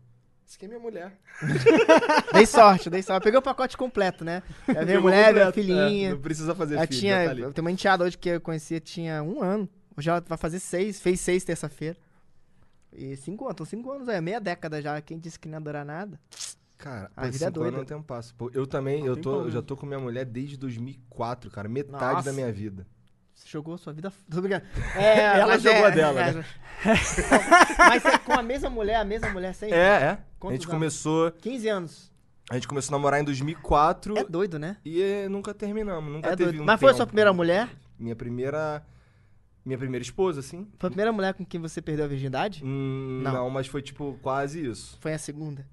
[0.46, 1.12] Isso aqui é minha mulher.
[2.32, 3.24] Dei sorte, dei sorte.
[3.24, 4.42] Peguei o pacote completo, né?
[4.68, 5.70] Já veio a Pegou mulher, veio a completo.
[5.70, 6.10] É, filhinha.
[6.10, 7.24] não precisa fazer ela filho, tinha.
[7.24, 7.42] tá ali.
[7.42, 9.68] eu tenho uma enteada hoje que eu conhecia, tinha um ano.
[9.96, 11.96] Hoje ela vai fazer seis, fez seis terça-feira.
[12.92, 15.00] E cinco anos, cinco anos, é meia década já.
[15.00, 16.18] Quem disse que não ia durar nada?
[16.78, 17.76] Cara, A pô, vida é cinco anos doida.
[17.78, 18.34] não tem um passo.
[18.36, 21.68] Pô, eu também, eu, tem tô, eu já tô com minha mulher desde 2004, cara.
[21.68, 22.26] Metade Nossa.
[22.30, 22.86] da minha vida.
[23.36, 24.10] Você jogou a sua vida.
[24.30, 24.64] Tô brincando.
[24.96, 26.44] É, Ela jogou é- a dela, é- né?
[27.78, 29.76] mas é com a mesma mulher, a mesma mulher sempre?
[29.76, 30.08] É, é.
[30.10, 30.74] A Quantos gente anos?
[30.74, 32.12] começou, 15 anos.
[32.50, 34.76] a gente começou a namorar em 2004 É doido, né?
[34.84, 36.62] e eh, nunca terminamos, nunca É teve doido.
[36.62, 37.68] um Mas foi a sua primeira mulher?
[37.98, 38.84] Minha primeira
[39.64, 40.66] minha primeira esposa, assim?
[40.78, 42.62] Foi a primeira mulher com quem você perdeu a virgindade?
[42.64, 43.32] Hum, Não.
[43.32, 43.50] não.
[43.50, 44.96] mas foi tipo quase isso.
[45.00, 45.66] Foi a segunda?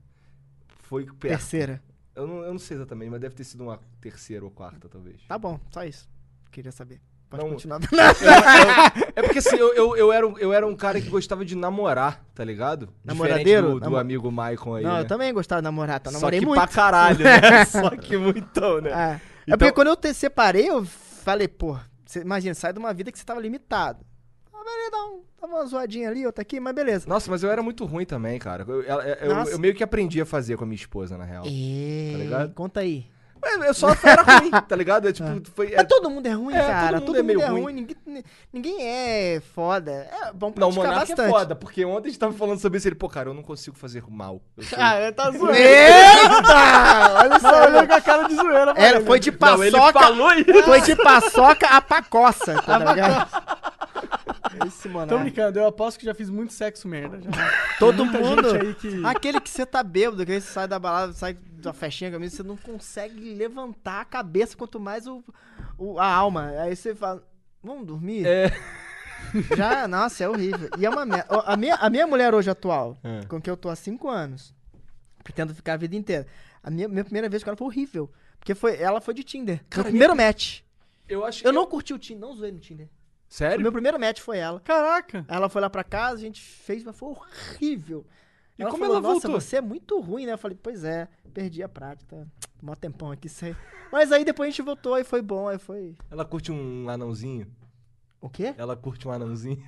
[0.79, 1.19] Foi perto.
[1.37, 1.81] Terceira?
[2.15, 5.21] Eu não, eu não sei exatamente, mas deve ter sido uma terceira ou quarta, talvez.
[5.27, 6.09] Tá bom, só isso.
[6.51, 6.99] Queria saber.
[7.33, 7.79] Pode Não- continuar.
[9.15, 11.55] É porque assim, eu, eu, eu, era, um- eu era um cara que gostava de
[11.55, 12.89] namorar, tá ligado?
[13.03, 13.61] Namoradeiro?
[13.63, 14.83] Diferente do, do amigo Maicon aí.
[14.83, 14.99] Não, né?
[15.01, 16.11] eu também gostava de namorar, tá?
[16.11, 16.59] Só Namorei que muito.
[16.59, 17.65] pra caralho, né?
[17.65, 18.89] Só que muitão, né?
[18.91, 18.93] É.
[18.93, 22.93] É Então- porque quando eu te separei, eu falei, pô, você, imagina, sai de uma
[22.93, 24.05] vida que você tava limitado.
[24.53, 27.05] Ah, beleza, dá, um, dá uma zoadinha ali, outra aqui, mas beleza.
[27.09, 28.63] Nossa, mas eu era muito ruim também, cara.
[28.67, 31.43] Eu, eu- eu- eu meio que aprendi a fazer com a minha esposa, na real.
[31.47, 32.09] E...
[32.11, 32.53] Tá ligado?
[32.53, 33.05] Conta aí.
[33.65, 35.07] Eu só era ruim, tá ligado?
[35.07, 36.99] É, tipo, foi, é- Mas todo mundo é ruim, É, cara.
[36.99, 37.73] todo Todo mundo mundo, é é, meio ruim.
[37.73, 39.91] Ninguém, ninguém é foda.
[39.91, 41.21] É bom Não, o Monark bastante.
[41.21, 42.87] é foda, porque ontem a gente tava falando sobre isso.
[42.87, 44.41] Ele, pô, cara, eu não consigo fazer mal.
[44.57, 45.53] Eu sou- Ah, é, tá zoando.
[45.53, 47.13] Eita!
[47.19, 47.87] Olha olhando só.
[47.87, 49.99] com a cara de zoeira, Era, foi de Não, ele paçoca.
[49.99, 50.63] falou isso.
[50.63, 53.27] Foi de paçoca a pacoça, tá ligado?
[54.67, 57.19] Esse Tô brincando, eu aposto que já fiz muito sexo merda.
[57.21, 57.31] Já.
[57.79, 58.75] Todo mundo.
[58.75, 62.09] que- Aquele que você tá bêbado, que aí você sai da balada, sai da festinha
[62.11, 65.23] com a você não consegue levantar a cabeça, quanto mais o,
[65.77, 66.49] o- a alma.
[66.61, 67.23] Aí você fala,
[67.63, 68.25] vamos dormir?
[68.25, 68.51] É.
[69.55, 70.69] Já, nossa, é horrível.
[70.77, 71.25] E é uma merda.
[71.45, 73.25] A minha, a minha mulher hoje atual, É.
[73.25, 74.53] com quem eu tô há cinco anos,
[75.23, 76.27] pretendo ficar a vida inteira.
[76.61, 78.11] A minha, minha primeira vez com ela foi horrível.
[78.39, 79.63] Porque foi, ela foi de Tinder.
[79.69, 80.61] Cara, Meu primeiro match.
[81.07, 81.47] Eu acho que.
[81.47, 82.87] Eu não curti o Tinder, não zoei no Tinder.
[82.87, 82.89] O
[83.33, 83.61] Sério?
[83.61, 84.59] meu primeiro match foi ela.
[84.59, 85.25] Caraca.
[85.27, 88.05] Ela foi lá pra casa, a gente fez, mas foi horrível.
[88.57, 90.33] E como ela Nossa, voltou?" você é muito ruim, né?
[90.33, 92.27] Eu falei, pois é, perdi a prática.
[92.61, 93.55] Mó tempão aqui, sei.
[93.91, 95.95] Mas aí depois a gente voltou, aí foi bom, aí foi.
[96.09, 97.47] Ela curte um anãozinho.
[98.23, 98.55] O quê?
[98.57, 99.61] Ela curte um anãozinho.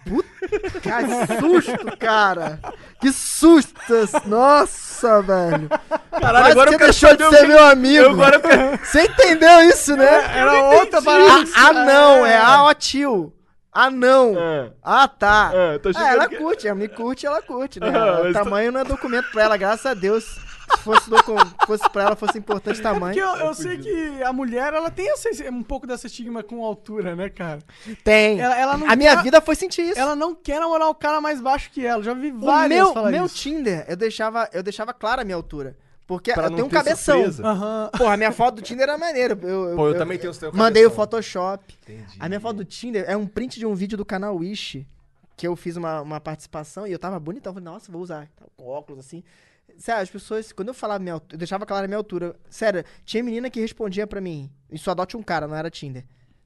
[0.81, 2.59] Cara, que susto, cara.
[3.01, 3.75] Que susto.
[4.25, 5.67] Nossa, velho.
[6.09, 8.11] Caralho, Quase que quero deixou de ser meu amigo.
[8.11, 8.41] Agora.
[8.81, 10.37] Você entendeu isso, né?
[10.39, 11.49] Era outra parada.
[11.53, 13.34] Ah, ah, não, é ah, ó, tio.
[13.77, 14.35] Ah, não.
[14.81, 15.51] Ah, Ah, tá.
[15.83, 17.87] tô Ah, ela que- curte, ela me curte, ela curte, né?
[17.93, 20.23] Ah, o tá- tamanho não é documento pra ela, graças a Deus.
[20.23, 21.33] Se fosse, docu...
[21.67, 23.19] fosse pra ela, fosse importante Porque tamanho.
[23.19, 27.15] eu, eu sei que a mulher, ela tem esse- um pouco dessa estigma com altura,
[27.15, 27.59] né, cara?
[28.03, 28.39] Tem.
[28.39, 29.99] Ela, ela não A minha quer, vida foi sentir isso.
[29.99, 32.01] Ela não quer namorar o cara mais baixo que ela.
[32.01, 33.35] Já vi o várias meu, falar meu isso.
[33.35, 35.75] Tinder, eu deixava, eu deixava clara a minha altura.
[36.07, 37.23] Porque Pra eu não tenho um cabeção.
[37.43, 37.89] Aham.
[37.97, 39.33] Porra, a minha foto do Tinder era maneira.
[39.41, 40.91] Eu, Pô, eu também tenho o seu Mandei o.
[40.91, 41.75] Photoshop.
[41.83, 42.17] Entendi.
[42.19, 44.85] A minha foto do Tinder é um print de um vídeo do canal Wish.
[45.35, 47.53] Que eu fiz uma, uma participação e eu tava bonitão.
[47.53, 48.27] Falei, nossa, vou usar.
[48.35, 49.23] Tava com óculos assim.
[49.77, 52.35] Sério, as pessoas, quando eu falava minha altura, eu deixava clara a minha altura.
[52.49, 54.49] Sério, tinha menina que respondia pra mim.
[54.71, 56.05] Isso adote um cara, não era Tinder.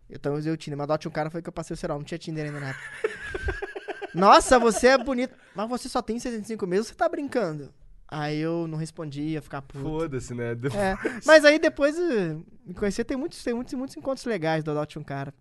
[0.09, 1.99] Então eu usei o Tinder, mas adote um cara foi que eu passei o celular.
[1.99, 2.85] Não tinha Tinder ainda na época.
[4.15, 5.35] Nossa, você é bonito.
[5.53, 7.71] Mas você só tem 65 meses, você tá brincando?
[8.11, 9.83] Aí eu não respondia, ia ficar puto.
[9.83, 10.53] Foda-se, né?
[10.75, 14.71] É, mas aí depois eh, me conhecer, tem muitos, tem muitos, muitos encontros legais do
[14.71, 15.33] Adote um Cara.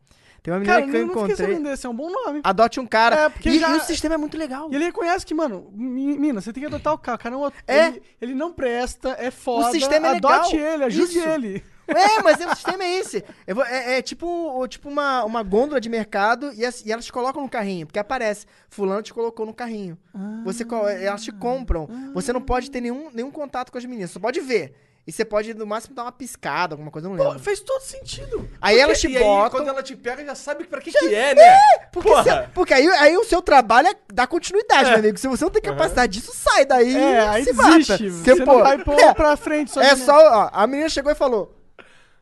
[0.42, 1.58] Tem uma menina Cara, que eu não encontrei.
[1.58, 2.40] desse, é um bom nome.
[2.44, 3.16] Adote um cara.
[3.22, 4.68] É, porque e, já- e o sistema é muito legal.
[4.70, 7.16] E ele reconhece que, mano, mi- mina, você tem que adotar o cara.
[7.16, 7.88] O cara não, É.
[7.88, 9.72] ele, ele não presta, é foda.
[9.72, 10.74] sistema é Adote legal.
[10.74, 11.28] ele, ajude Isso.
[11.28, 11.64] ele.
[11.88, 13.24] É, mas o sistema é esse.
[13.54, 17.12] Vou- é, é tipo, tipo uma, uma gôndola de mercado e, as- e elas te
[17.12, 17.86] colocam no carrinho.
[17.86, 19.96] Porque aparece, fulano te colocou no carrinho.
[20.44, 21.88] Você, co- elas te compram.
[22.14, 24.10] Você não pode ter nenhum, nenhum contato com as meninas.
[24.10, 24.74] Você pode ver.
[25.06, 27.38] E você pode, no máximo, dar uma piscada, alguma coisa, não Pô, lembro.
[27.38, 28.46] fez todo sentido.
[28.60, 29.50] Aí elas te e aí, botam.
[29.58, 31.56] quando ela te pega, já sabe pra que que é, né?
[31.90, 32.24] Porque, Porra.
[32.24, 35.16] se- porque aí, aí o seu trabalho é dar continuidade, meu amigo.
[35.16, 37.92] Se você não tem capacidade disso, sai daí É, e aí se desiste.
[37.92, 38.10] mata.
[38.10, 39.70] Você Porque, não pô, vai pôr é, pra frente.
[39.70, 41.57] Só é de- só, ó, a menina chegou e falou,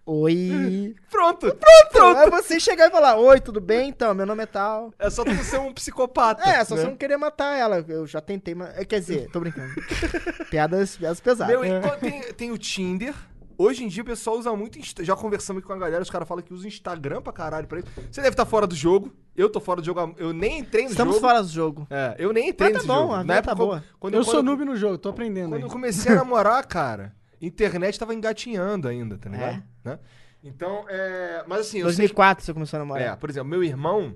[0.06, 0.94] oi.
[1.10, 1.54] Pronto.
[1.92, 2.18] Pronto.
[2.18, 3.88] Aí você chegar e falar, oi, tudo bem?
[3.88, 4.92] Então, meu nome é tal.
[4.98, 6.48] É só tu ser um psicopata.
[6.48, 6.82] É, só né?
[6.82, 7.84] você não querer matar ela.
[7.88, 8.72] Eu já tentei, mas...
[8.86, 9.72] Quer dizer, tô brincando.
[10.50, 11.52] piadas, piadas pesadas.
[11.54, 13.14] Meu, e quando tem, tem o Tinder.
[13.58, 14.78] Hoje em dia o pessoal usa muito.
[14.78, 17.66] Insta- Já conversamos aqui com a galera, os caras falam que usa Instagram pra caralho
[17.66, 17.88] pra isso.
[18.12, 19.10] Você deve estar fora do jogo.
[19.34, 19.98] Eu tô fora do jogo.
[20.00, 21.26] há- Eu nem entrei no Estamos jogo.
[21.26, 21.86] fora do jogo.
[21.88, 23.14] É, eu nem entrei Mas tá nesse bom, jogo.
[23.14, 23.84] a Na época, tá boa.
[23.98, 25.62] Quando, Eu quando, sou noob no jogo, tô aprendendo Quando aí.
[25.62, 29.62] eu comecei a namorar, cara, internet tava engatinhando ainda, tá ligado?
[29.84, 29.98] Né?
[30.42, 31.44] Então, é.
[31.46, 33.16] Mas assim, eu sei 2004 você começou a É, namorar.
[33.16, 34.14] por exemplo, meu irmão,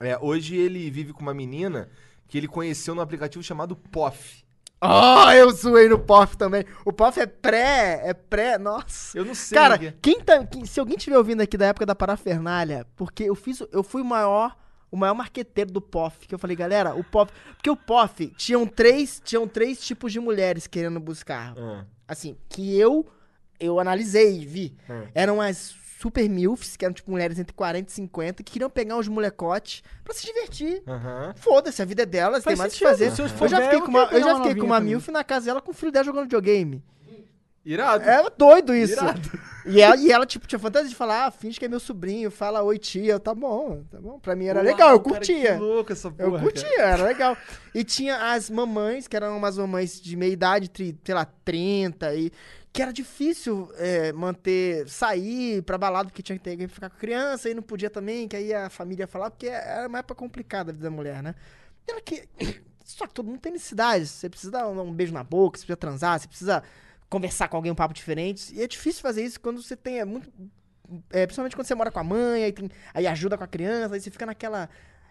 [0.00, 1.88] é, hoje ele vive com uma menina
[2.28, 4.44] que ele conheceu no aplicativo chamado POF.
[4.80, 6.64] Oh, eu zoei no POF também.
[6.84, 9.18] O POF é pré, é pré, nossa.
[9.18, 9.58] Eu não sei.
[9.58, 9.94] Cara, que é.
[10.00, 13.60] quem tá, quem- se alguém estiver ouvindo aqui da época da parafernália, porque eu fiz,
[13.72, 14.56] eu fui o maior,
[14.88, 18.64] o maior marqueteiro do POF, que eu falei, galera, o POF, porque o POF tinham
[18.66, 21.54] três, tinham três tipos de mulheres querendo buscar.
[21.58, 23.06] Ah, Assim, que eu
[23.60, 24.76] eu analisei e vi.
[24.88, 25.04] Ah.
[25.14, 28.96] Eram as super milfs, que eram tipo mulheres entre 40 e 50, que queriam pegar
[28.96, 30.80] uns molecotes pra se divertir.
[30.86, 31.34] Aham.
[31.36, 33.10] Foda-se, a vida é delas, tem Faz mais o que fazer.
[33.10, 35.60] se eu já fiquei com uma, eu já fiquei com uma milf na casa dela
[35.60, 36.82] com o filho dela jogando videogame.
[37.72, 38.08] Irado.
[38.08, 38.94] É doido isso.
[38.94, 39.30] Irado.
[39.66, 42.30] E ela, e ela, tipo, tinha fantasia de falar, ah, finge que é meu sobrinho,
[42.30, 44.18] fala oi tia, tá bom, tá bom.
[44.18, 45.52] Pra mim era Uau, legal, eu cara, curtia.
[45.54, 46.24] que louco essa porra.
[46.26, 46.42] eu cara.
[46.42, 47.36] curtia, era legal.
[47.74, 52.14] E tinha as mamães, que eram umas mamães de meia idade, tri- sei lá, 30,
[52.14, 52.32] e
[52.72, 56.96] que era difícil é, manter, sair pra balada, porque tinha que ter que ficar com
[56.96, 59.98] a criança, e não podia também, que aí a família ia falar, porque era uma
[59.98, 61.34] época complicada a vida da mulher, né?
[61.86, 62.26] E ela que.
[62.88, 64.06] Só que todo mundo tem necessidade.
[64.06, 66.62] Você precisa dar um beijo na boca, você precisa transar, você precisa
[67.08, 68.54] conversar com alguém um papo diferente.
[68.54, 69.98] E é difícil fazer isso quando você tem.
[70.00, 70.30] É muito.
[71.10, 73.94] é, principalmente quando você mora com a mãe, aí, tem, aí ajuda com a criança,
[73.94, 74.68] aí você fica naquela.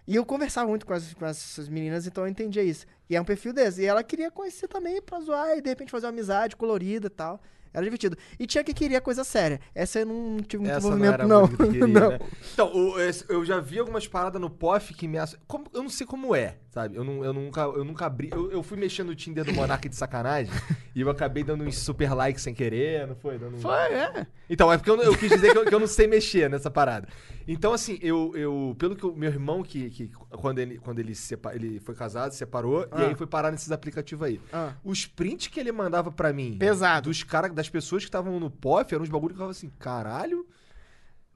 [0.07, 2.85] E eu conversava muito com as, com essas meninas, então eu entendia isso.
[3.09, 3.81] E é um perfil desse.
[3.81, 7.09] E ela queria conhecer também pra zoar e de repente fazer uma amizade colorida e
[7.09, 7.41] tal.
[7.73, 8.17] Era divertido.
[8.39, 9.59] E tinha que queria coisa séria.
[9.75, 11.47] Essa eu não tive muito Essa não era não.
[11.47, 12.09] que queria, não.
[12.11, 12.19] né?
[12.53, 15.35] Então, esse- eu já vi algumas paradas no POF que me ass...
[15.45, 16.95] como- Eu não sei como é, sabe?
[16.95, 18.29] Eu, não, eu, nunca, eu nunca abri.
[18.31, 20.53] Eu, eu fui mexendo no Tinder do Monark de sacanagem
[20.93, 23.39] e eu acabei dando uns super likes sem querer, não foi?
[23.39, 24.27] Dando um- Foi, é.
[24.47, 26.69] Então, é porque eu, eu quis dizer que eu, que eu não sei mexer nessa
[26.69, 27.07] parada.
[27.47, 31.13] Então, assim, eu, eu pelo que o meu irmão, que, que quando, ele, quando ele,
[31.53, 34.39] ele foi casado, se separou, e aí foi parar nesses aplicativos aí.
[34.53, 34.73] Ah.
[34.83, 37.09] Os prints que ele mandava pra mim, Pesado.
[37.09, 39.71] dos cara, das pessoas que estavam no POF, eram uns bagulho que eu falava assim,
[39.79, 40.45] caralho,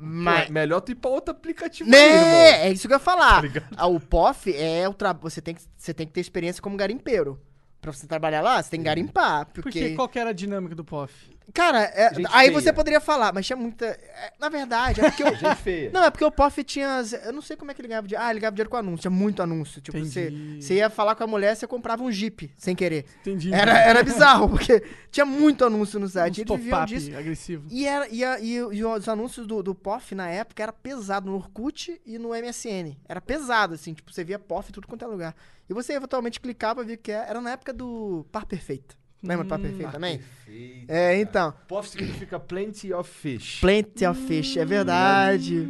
[0.04, 1.96] Mas, pô, melhor tu ir pra outro aplicativo aí.
[1.96, 2.68] Né?
[2.68, 3.42] É isso que eu ia falar.
[3.42, 3.68] ligado?
[3.78, 5.14] Ah, o POF é o tra...
[5.14, 7.40] você tem que você tem que ter experiência como garimpeiro.
[7.80, 10.76] Pra você trabalhar lá, você tem que garimpar, Porque porque qual que era a dinâmica
[10.76, 11.14] do POF?
[11.54, 12.52] Cara, é- aí feia.
[12.52, 13.86] você poderia falar, mas tinha muita.
[13.86, 15.32] é, na verdade, é porque eu.
[15.36, 15.90] Gente feia.
[15.92, 17.02] Não, é porque o POF tinha.
[17.26, 18.26] Eu não sei como é que ele ganhava dinheiro.
[18.26, 19.02] Ah, ele ganhava dinheiro com anúncio.
[19.02, 19.82] Tinha muito anúncio.
[19.82, 23.06] Tipo, você, você ia falar com a mulher, você comprava um Jeep, sem querer.
[23.22, 23.54] Entendi.
[23.54, 26.42] Era, era bizarro, porque tinha muito anúncio no site.
[26.42, 27.18] Uns Eles viviam disso.
[27.18, 27.68] agressivo.
[27.70, 31.36] E, era, e, e e os anúncios do, do POF na época era pesado no
[31.36, 32.96] Orkut e no MSN.
[33.08, 35.36] Era pesado, assim, tipo, você via POF em tudo quanto é lugar.
[35.70, 38.98] E você eventualmente clicava, via que era, era na época do Par Perfeito.
[39.24, 40.18] Lembra do Par Perfeito também?
[40.18, 40.92] Perfeito.
[40.92, 41.54] É, então.
[41.68, 43.60] POF significa plenty of fish.
[43.62, 45.68] Plenty of Fish, é verdade.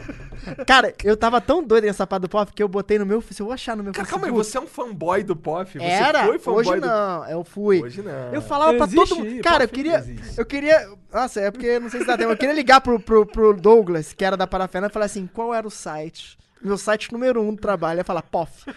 [0.66, 3.20] Cara, eu tava tão doido nessa parte do POF que eu botei no meu.
[3.20, 5.78] Se eu vou achar no meu Cara, calma aí, você é um fanboy do POF?
[5.78, 6.24] Você Era?
[6.24, 6.86] foi fanboy Hoje do...
[6.86, 7.82] não, eu fui.
[7.82, 8.32] Hoje não.
[8.32, 9.42] Eu falava pra Existe todo mundo.
[9.42, 10.04] Cara, eu queria.
[10.36, 10.88] Eu queria.
[11.12, 12.32] Nossa, é porque não sei se dá tempo.
[12.32, 15.52] Eu queria ligar pro, pro, pro Douglas, que era da Parafena, e falar assim: qual
[15.52, 16.38] era o site?
[16.62, 17.98] Meu site número um do trabalho.
[17.98, 18.72] Eu ia falar, POF.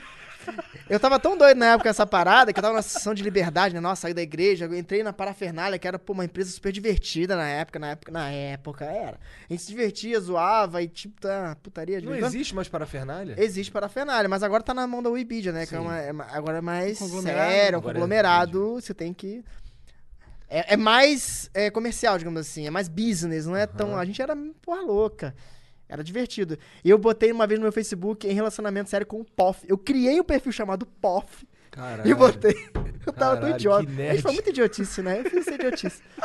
[0.89, 3.73] Eu tava tão doido na época essa parada que eu tava na sessão de liberdade,
[3.73, 3.79] né?
[3.79, 7.35] Nossa, saí da igreja, eu entrei na Parafernália, que era pô, uma empresa super divertida
[7.35, 9.19] na época, na época, na época, era.
[9.49, 12.35] A gente se divertia, zoava e tipo, tá putaria de Não vez em quando.
[12.35, 13.35] existe mais parafernália?
[13.37, 15.65] Existe Parafernália, mas agora tá na mão da Webidia, né?
[15.65, 15.83] Que é Sim.
[15.83, 17.51] uma, é agora é mais Conglomerado.
[17.51, 19.43] sério, é um é conglomerado, você tem que...
[20.49, 23.97] É, é mais é, comercial, digamos assim, é mais business, não é tão...
[23.97, 25.35] A gente era porra louca,
[25.89, 26.57] era divertido.
[26.83, 29.65] E eu botei uma vez no meu Facebook em relacionamento sério com o POF.
[29.67, 32.09] Eu criei um perfil chamado POF Caralho.
[32.09, 32.55] e botei...
[33.07, 33.89] Eu tava tão idiota.
[33.89, 35.21] gente foi muito idiotice, né?
[35.23, 36.01] Eu fiz idiotice.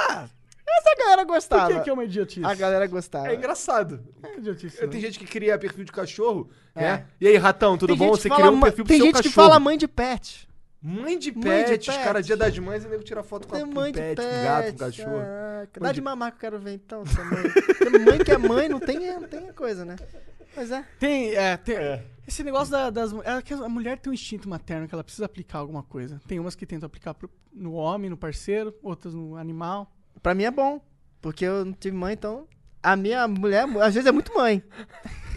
[0.75, 1.75] Ah, essa galera Por gostava.
[1.75, 2.44] que, que é uma idiotice?
[2.46, 3.29] A galera gostava.
[3.29, 4.03] É engraçado.
[4.22, 4.87] É idiotice.
[4.88, 6.81] Tem gente que cria perfil de cachorro, É.
[6.83, 7.07] né?
[7.20, 8.14] E aí, ratão, tudo Tem bom?
[8.14, 9.31] gente Você criou um perfil pro Tem seu gente cachorro.
[9.31, 10.48] que fala mãe de pet.
[10.83, 12.05] Mãe de Mãe de pet, os pet.
[12.05, 14.27] caras, dia das mães, e nego tira foto com, a, com mãe de pet, pet,
[14.29, 15.11] com gato, com cachorro.
[15.21, 15.81] Caraca.
[15.81, 17.42] Mãe Dá de- de mamar que eu quero ver então, sua mãe.
[17.51, 19.95] Porque mãe que é mãe não tem, não tem coisa, né?
[20.57, 20.85] Mas é.
[20.99, 21.77] Tem, é, tem.
[22.27, 23.12] Esse negócio da- das.
[23.12, 26.21] É a mulher tem um instinto materno que ela precisa aplicar alguma coisa.
[26.27, 29.90] Tem umas que tentam aplicar pro- no homem, no parceiro, outras no animal.
[30.23, 30.81] Pra mim é bom.
[31.21, 32.47] Porque eu não tive mãe, então.
[32.83, 34.61] A minha mulher, às vezes, é muito mãe.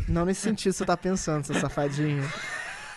[0.10, 2.24] Não nesse sentido que você tá pensando, seu safadinho.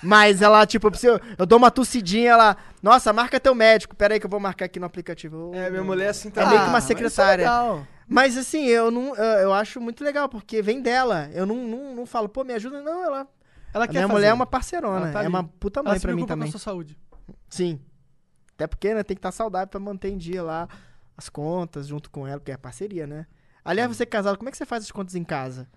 [0.03, 2.57] Mas ela, tipo, eu, eu dou uma tossidinha, ela.
[2.83, 3.97] Nossa, marca teu médico.
[3.97, 5.51] Pera aí que eu vou marcar aqui no aplicativo.
[5.55, 6.47] É, minha mulher assim É tá.
[6.47, 7.45] meio que uma mas é secretária.
[7.45, 7.87] legal.
[8.07, 9.15] Mas assim, eu não.
[9.17, 11.29] Eu, acho muito legal, porque vem dela.
[11.33, 12.81] Eu não, não, não falo, pô, me ajuda.
[12.81, 13.27] Não, ela.
[13.75, 14.13] Ela A quer minha fazer.
[14.13, 14.97] mulher é uma parceirona.
[15.05, 16.51] Ela tá é uma puta Ela mãe se pra mim preocupa com a também.
[16.51, 16.97] sua saúde.
[17.51, 17.81] Sim.
[18.55, 20.67] Até porque, né, tem que estar saudável pra manter em dia lá
[21.17, 23.27] as contas junto com ela, porque é parceria, né?
[23.65, 25.69] Aliás, você casado, como é que você faz as contas em casa?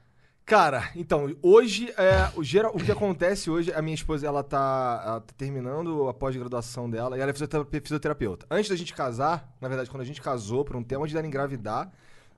[0.45, 5.01] Cara, então, hoje, é, o, geral, o que acontece hoje, a minha esposa, ela tá,
[5.05, 8.45] ela tá terminando a pós-graduação dela e ela é fisiotera- fisioterapeuta.
[8.49, 11.25] Antes da gente casar, na verdade, quando a gente casou, por um tempo, antes dela
[11.25, 11.89] engravidar,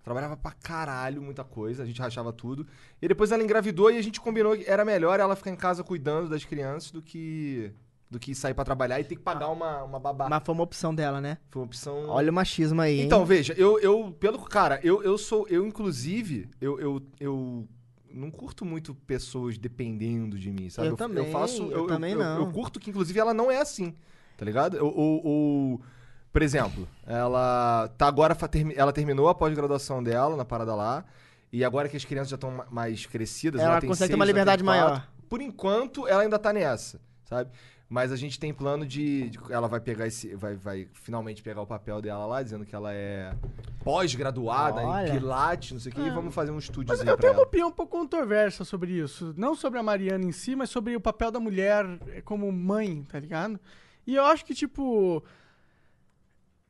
[0.03, 2.67] trabalhava pra caralho, muita coisa, a gente rachava tudo.
[3.01, 5.83] E depois ela engravidou e a gente combinou que era melhor ela ficar em casa
[5.83, 7.71] cuidando das crianças do que
[8.11, 10.29] do que sair pra trabalhar e ter que pagar uma, uma babá.
[10.29, 11.39] Mas foi uma opção dela, né?
[11.49, 12.09] Foi uma opção...
[12.09, 13.05] Olha o machismo aí, hein?
[13.07, 17.67] Então, veja, eu, eu pelo cara, eu, eu sou, eu inclusive, eu, eu, eu
[18.13, 20.87] não curto muito pessoas dependendo de mim, sabe?
[20.89, 22.37] Eu também, faço, eu também eu, não.
[22.41, 23.95] Eu, curto que inclusive ela não é assim,
[24.37, 24.77] tá ligado?
[24.77, 25.81] Eu- Ou, ou,
[26.31, 28.37] por exemplo, ela tá agora
[28.75, 31.03] ela terminou a pós-graduação dela na parada lá.
[31.51, 34.25] E agora que as crianças já estão mais crescidas, Ela tem consegue ter seis, uma
[34.25, 34.81] já tem liberdade quatro.
[34.85, 35.07] maior.
[35.29, 37.51] Por enquanto, ela ainda tá nessa, sabe?
[37.93, 41.61] Mas a gente tem plano de, de- ela vai pegar esse, vai, vai finalmente pegar
[41.61, 43.31] o papel dela lá, dizendo que ela é
[43.83, 45.09] pós-graduada Olha.
[45.09, 47.33] em pilates, não sei o que, e vamos fazer um estúdio Mas eu pra tenho
[47.33, 47.47] uma ela.
[47.47, 49.31] opinião um pouco controversa sobre isso.
[49.37, 51.85] Não sobre a Mariana em si, mas sobre o papel da mulher
[52.25, 53.59] como mãe, tá ligado?
[54.07, 55.23] E eu acho que, tipo.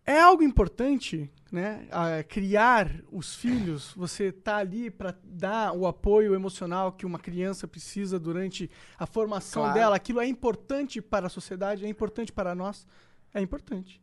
[0.06, 1.88] É algo importante, né?
[1.92, 7.68] Ah, criar os filhos, você tá ali pra dar o apoio emocional que uma criança
[7.68, 9.80] precisa durante a formação Claro.
[9.80, 9.96] dela.
[9.96, 12.86] Aquilo é importante para a sociedade, é importante para nós,
[13.34, 14.02] é importante.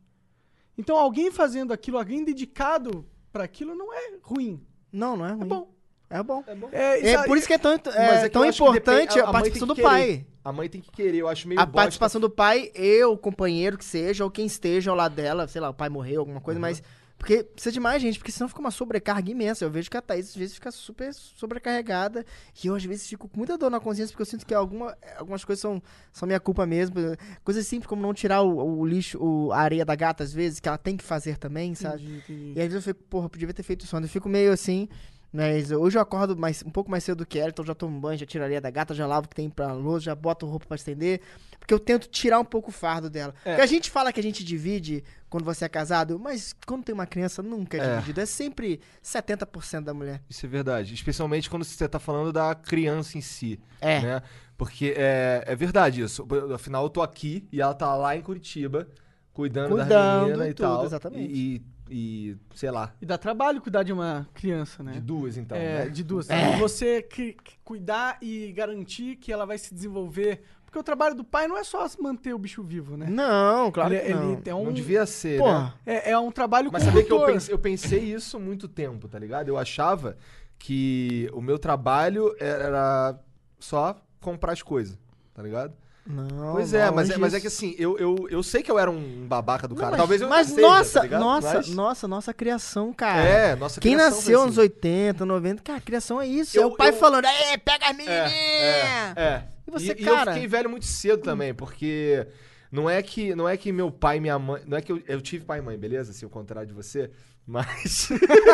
[0.78, 4.64] Então, alguém fazendo aquilo, alguém dedicado para aquilo, não é ruim.
[4.90, 5.42] Não, não é ruim.
[5.42, 5.74] É bom.
[6.10, 6.42] É bom.
[6.72, 7.76] É, É isso- por isso que é tão, é,
[8.24, 10.26] é tão importante a, mãe participação do pai.
[10.44, 11.76] A mãe tem que querer, eu acho meio A bosta.
[11.76, 15.60] participação do pai, eu, o companheiro que seja, ou quem esteja ao lado dela, sei
[15.60, 16.82] lá, o pai morreu, alguma coisa, mas.
[17.16, 19.62] Porque precisa de mais gente, porque senão fica uma sobrecarga imensa.
[19.62, 22.24] Eu vejo que a Thaís às vezes fica super sobrecarregada.
[22.64, 24.96] E eu às vezes fico com muita dor na consciência, porque eu sinto que alguma,
[25.18, 25.82] algumas coisas são,
[26.14, 26.96] são minha culpa mesmo.
[27.44, 30.60] Coisas simples como não tirar o, o lixo, o, a areia da gata, às vezes,
[30.60, 32.02] que ela tem que fazer também, sabe?
[32.04, 32.52] Entendi, entendi.
[32.56, 33.94] E às vezes eu fico, porra, podia ter feito isso.
[33.94, 34.88] Eu fico meio assim.
[35.32, 38.00] Mas hoje eu acordo mais, um pouco mais cedo do que ela, então já tomo
[38.00, 40.14] banho, já tiro a areia da gata, já lavo o que tem pra louça, já
[40.14, 41.20] boto roupa pra estender.
[41.58, 43.32] Porque eu tento tirar um pouco o fardo dela.
[43.44, 43.50] É.
[43.50, 46.92] Porque a gente fala que a gente divide quando você é casado, mas quando tem
[46.92, 47.94] uma criança nunca é, É.
[47.96, 48.20] dividido.
[48.20, 50.20] É sempre 70% da mulher.
[50.28, 50.92] Isso é verdade.
[50.94, 53.60] Especialmente quando você tá falando da criança em si.
[53.80, 54.00] É.
[54.00, 54.22] Né?
[54.56, 56.26] Porque é, é verdade isso.
[56.52, 58.88] Afinal, eu tô aqui e ela tá lá em Curitiba,
[59.32, 60.84] cuidando, da Cuidando menina e e tudo, tal.
[60.84, 61.32] exatamente.
[61.32, 64.92] E, e e, sei lá, E dá trabalho cuidar de uma criança, né?
[64.92, 65.90] de duas então, é, né?
[65.90, 66.30] de duas.
[66.30, 66.54] É.
[66.54, 70.42] E Você que- que cuidar e garantir que ela vai se desenvolver.
[70.64, 73.06] Porque o trabalho do pai não é só manter o bicho vivo, né?
[73.10, 74.32] Não, claro ele, que não.
[74.34, 75.72] ele é um, Não devia ser, Pô, né?
[75.84, 79.08] é, é um trabalho Mas sabia que eu pensei, eu pensei isso há muito tempo,
[79.08, 79.48] tá ligado?
[79.48, 80.16] Eu achava
[80.58, 83.18] que o meu trabalho era
[83.58, 84.96] só comprar as coisas,
[85.34, 85.74] tá ligado?
[86.06, 86.52] Não.
[86.54, 88.78] pois é, não, mas é, mas é que assim, eu, eu, eu sei que eu
[88.78, 89.90] era um babaca do Não, cara.
[89.92, 93.22] mas, Talvez eu mas não seja, nossa, tá nossa, Mas- nossa, nossa criação, cara.
[93.22, 94.68] É, nossa Quem criação nasceu foi nos assim.
[94.68, 96.58] 80, 90, cara, a criação é isso.
[96.58, 98.32] é Eu- o pai eu- falando, é, pega as menininhas.
[98.32, 99.42] É, é.
[99.66, 100.30] E você, e, cara?
[100.30, 102.26] eu fiquei velho muito cedo também, porque
[102.72, 105.00] não é que não é que meu pai e minha mãe, não é que eu,
[105.06, 106.10] eu tive pai e mãe, beleza?
[106.10, 107.10] Assim, ao contrário de você,
[107.46, 108.08] mas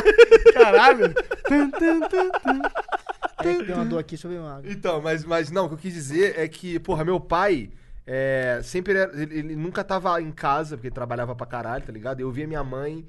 [0.52, 1.06] Caralho.
[1.06, 1.06] É
[3.42, 4.70] deu uma dor aqui, deixa eu ver uma água.
[4.70, 7.70] Então, mas, mas não, o que eu quis dizer é que, porra, meu pai
[8.06, 11.92] é, sempre era, ele, ele nunca tava em casa, porque ele trabalhava pra caralho, tá
[11.92, 12.20] ligado?
[12.20, 13.06] Eu via minha mãe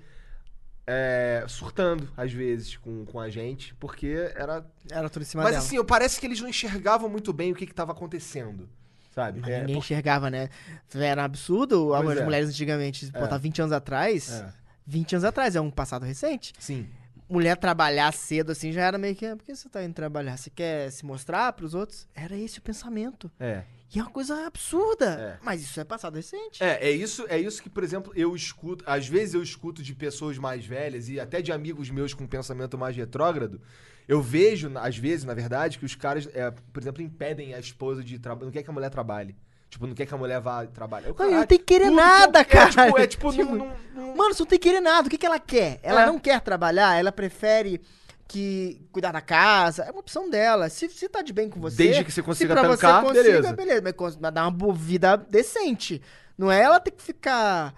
[0.86, 4.66] é, surtando, às vezes, com, com a gente, porque era.
[4.90, 5.64] Era tudo em cima Mas dela.
[5.66, 8.70] assim, eu- parece que eles não enxergavam muito bem o que que tava acontecendo,
[9.14, 9.42] sabe?
[9.42, 10.50] Mas É, ninguém por- enxergava, né?
[10.96, 12.24] Era um absurdo as é.
[12.24, 13.20] mulheres antigamente, É.
[13.20, 14.32] botar 20 anos atrás.
[14.32, 14.48] É,
[14.86, 16.54] 20 anos atrás, é um passado recente.
[16.60, 16.88] sim.
[17.30, 19.26] Mulher trabalhar cedo assim já era meio que.
[19.26, 20.38] "Ah, Por que você tá indo trabalhar?
[20.38, 22.08] Você quer se mostrar pros outros?
[22.16, 23.30] Era esse o pensamento.
[23.40, 23.64] É.
[23.94, 25.06] E é uma coisa absurda.
[25.40, 25.40] É.
[25.44, 26.62] Mas isso é passado recente.
[26.64, 28.84] É, é isso, é isso que, por exemplo, eu escuto.
[28.88, 32.78] Às vezes eu escuto de pessoas mais velhas e até de amigos meus com pensamento
[32.78, 33.62] mais retrógrado.
[34.08, 38.04] Eu vejo, às vezes, na verdade, que os caras, é, por exemplo, impedem a esposa
[38.04, 38.46] de trabalhar.
[38.46, 39.36] Não quer que a mulher trabalhe.
[39.70, 41.08] Tipo, não quer que a mulher vá trabalhar.
[41.10, 42.70] Eu, Não, não caralho, tem que querer nada, eu- cara.
[42.70, 45.08] É tipo, é, tipo, Tipo, não- não- Mano, você não tem que querer nada.
[45.08, 45.80] O que, que ela quer?
[45.84, 46.06] Ela É.
[46.06, 47.82] não quer trabalhar, ela prefere
[48.28, 49.84] que cuidar da casa.
[49.84, 50.70] É uma opção dela.
[50.70, 51.78] Se, se tá de bem com você.
[51.78, 53.84] Desde que você se consiga pra tancar, você consiga, beleza.
[53.92, 54.18] beleza.
[54.22, 56.02] Mas dar uma vida decente.
[56.38, 57.74] Não é ela ter que ficar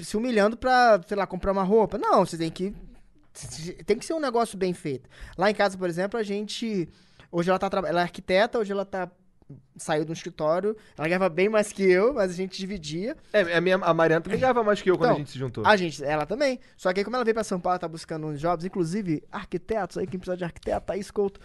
[0.00, 1.96] se humilhando pra, sei lá, comprar uma roupa.
[1.98, 2.74] Não, você tem que.
[3.84, 5.08] Tem que ser um negócio bem feito.
[5.36, 6.88] Lá em casa, por exemplo, a gente.
[7.32, 9.08] Hoje ela tá Ela é arquiteta, hoje ela tá.
[9.76, 10.76] Saiu do escritório.
[10.96, 13.16] Ela ganhava bem mais que eu, mas a gente dividia.
[13.32, 15.38] É, a, minha, a Mariana também ganhava mais que eu quando Então, a gente se
[15.38, 15.66] juntou.
[15.66, 16.58] A gente, ela também.
[16.76, 19.98] Só que aí, como ela veio pra São Paulo, tá buscando uns jobs, inclusive arquitetos
[19.98, 21.40] aí, quem precisa de arquiteto, Thaís Couto.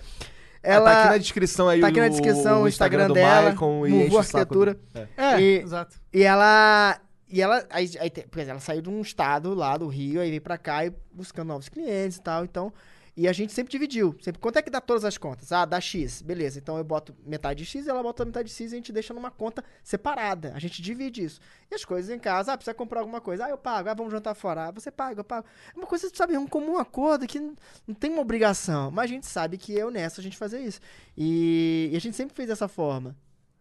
[0.61, 3.13] Ah, Ela tá aqui na descrição aí tá o, aqui na descrição o Instagram, do
[3.13, 4.77] dela, Maicon e Muvu Arquitetura.
[4.93, 5.07] É.
[5.17, 5.95] É, E- exato.
[6.13, 6.99] E ela.
[7.29, 7.65] E ela.
[7.69, 8.11] Aí, aí,
[8.47, 11.69] ela saiu de um estado lá do Rio, aí veio pra cá e buscando novos
[11.69, 12.43] clientes e tal.
[12.43, 12.73] Então.
[13.19, 14.15] E a gente sempre dividiu.
[14.21, 15.51] Sempre, quanto é que dá todas as contas?
[15.51, 16.21] Ah, dá X.
[16.21, 16.57] Beleza.
[16.57, 18.93] Então eu boto metade de X e ela bota metade de X e a gente
[18.93, 20.53] deixa numa conta separada.
[20.55, 21.41] A gente divide isso.
[21.69, 23.43] E as coisas em casa, ah, precisa comprar alguma coisa.
[23.43, 23.89] Ah, eu pago.
[23.89, 24.67] Ah, vamos jantar fora.
[24.67, 25.45] Ah, você paga, eu pago.
[25.75, 27.55] É uma coisa, sabe, um comum acordo que não,
[27.99, 28.89] tem uma obrigação.
[28.89, 30.79] Mas a gente sabe que é honesto a gente fazer isso.
[31.17, 33.17] E, e a gente sempre fez dessa forma.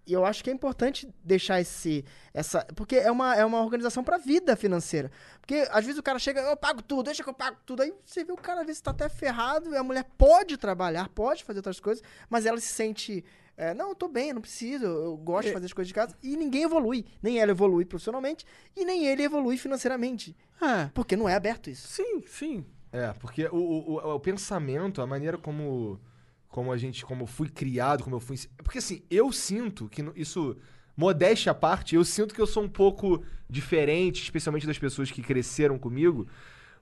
[0.09, 2.03] E eu acho que é importante deixar esse.
[2.33, 5.11] Essa, porque é uma, é uma organização pra vida financeira.
[5.38, 7.83] Porque às vezes o cara chega, eu pago tudo, deixa que eu pago tudo.
[7.83, 11.11] Aí você vê o cara, às vezes, tá até ferrado, e a mulher pode trabalhar,
[11.11, 13.23] pode fazer outras coisas, mas ela se sente.
[13.55, 15.94] é, não, eu tô bem, eu não preciso, eu gosto de fazer as coisas de
[15.94, 16.16] casa.
[16.23, 17.05] E ninguém evolui.
[17.23, 20.35] Nem ela evolui profissionalmente, e nem ele evolui financeiramente.
[20.62, 21.87] É, Porque não é aberto isso.
[21.87, 22.64] sim, sim.
[22.90, 26.01] É, porque o, o, o, o pensamento, a maneira como,
[26.48, 28.37] como a gente, como eu fui criado, como eu fui.
[28.58, 30.56] Porque assim, eu sinto que isso,
[30.96, 35.22] modéstia à parte, eu sinto que eu sou um pouco diferente, especialmente das pessoas que
[35.22, 36.26] cresceram comigo,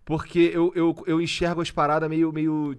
[0.04, 2.32] porque eu, eu, eu enxergo as paradas meio.
[2.32, 2.76] meio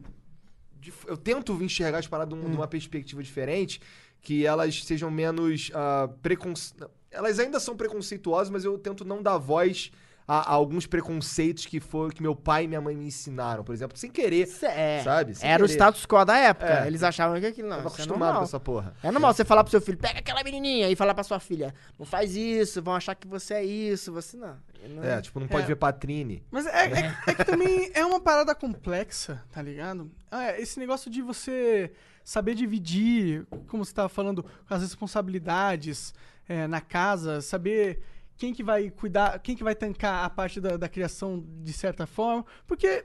[1.06, 3.82] eu tento enxergar as paradas de um- uma perspectiva diferente,
[4.22, 9.92] que elas sejam menos uh, Elas ainda são preconceituosas, mas eu tento não dar voz
[10.28, 13.74] a, a alguns preconceitos que foi que meu pai e minha mãe me ensinaram, por
[13.74, 15.02] exemplo, sem querer, Isso é.
[15.04, 15.34] sabe?
[15.34, 15.76] Sem Era o querer.
[15.78, 16.84] status quo da época.
[16.84, 16.88] É.
[16.88, 17.78] Eles achavam que aquilo não.
[17.78, 18.38] Tava isso é acostumado normal.
[18.42, 18.94] com essa porra.
[19.02, 21.74] É normal você falar pro seu filho, pega aquela menininha, e falar pra sua filha,
[21.98, 24.58] não faz isso, vão achar que você é isso, você não.
[24.90, 25.68] não É, tipo, não pode É.
[25.68, 26.44] ver Patrine.
[26.52, 30.12] Mas é, é- é que também é uma parada complexa, tá ligado?
[30.30, 31.90] É, esse negócio de você
[32.22, 36.14] saber dividir, como você tava falando, as responsabilidades
[36.50, 38.02] é, na casa, saber
[38.38, 42.06] quem que vai cuidar, quem que vai tancar a parte da, da criação de certa
[42.06, 43.04] forma, porque,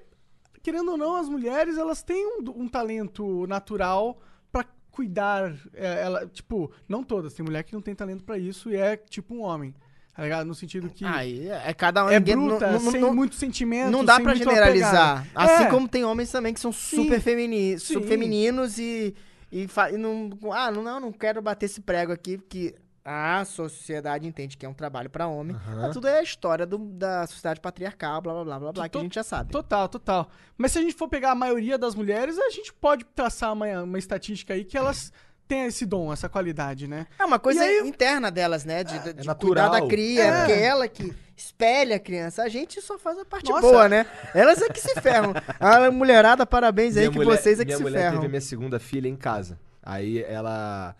[0.62, 4.20] querendo ou não, as mulheres, elas têm um, um talento natural
[4.52, 8.70] pra cuidar, é, ela, tipo, não todas, tem mulher que não tem talento pra isso
[8.70, 9.74] e é tipo um homem,
[10.14, 10.46] tá ligado?
[10.46, 11.04] No sentido que...
[11.04, 12.10] Aí é cada um.
[12.10, 13.90] é bruta, não, não, sem não, muito sentimento.
[13.90, 15.20] não dá pra generalizar.
[15.20, 15.50] apegado.
[15.50, 19.14] Assim É, como tem homens também que são super, femini super femininos e,
[19.50, 20.30] e, e não.
[20.52, 24.74] Ah, não, não quero bater esse prego aqui, porque a sociedade entende que é um
[24.74, 25.56] trabalho pra homem.
[25.76, 28.98] Mas tudo é a história do- da sociedade patriarcal, blá blá blá blá blá, que
[28.98, 29.50] a gente já sabe.
[29.50, 30.28] Total, total.
[30.56, 33.82] Mas se a gente for pegar a maioria das mulheres, a gente pode traçar uma,
[33.82, 35.12] uma estatística aí que elas
[35.48, 37.06] tem esse dom, essa qualidade, né?
[37.18, 38.84] É uma coisa aí- interna delas, né?
[38.84, 39.70] De, de é cuidar natural.
[39.70, 40.26] da cria, é.
[40.28, 40.38] É.
[40.38, 42.44] porque ela que espelha a criança.
[42.44, 43.60] A gente só faz a parte Nossa.
[43.62, 44.06] boa, né?
[44.32, 45.32] Elas é que se ferram.
[45.58, 48.18] A mulherada, parabéns aí, Minha que mulher- vocês é que minha se mulher ferram.
[48.18, 49.58] teve minha segunda filha em casa.
[49.82, 50.94] Aí ela.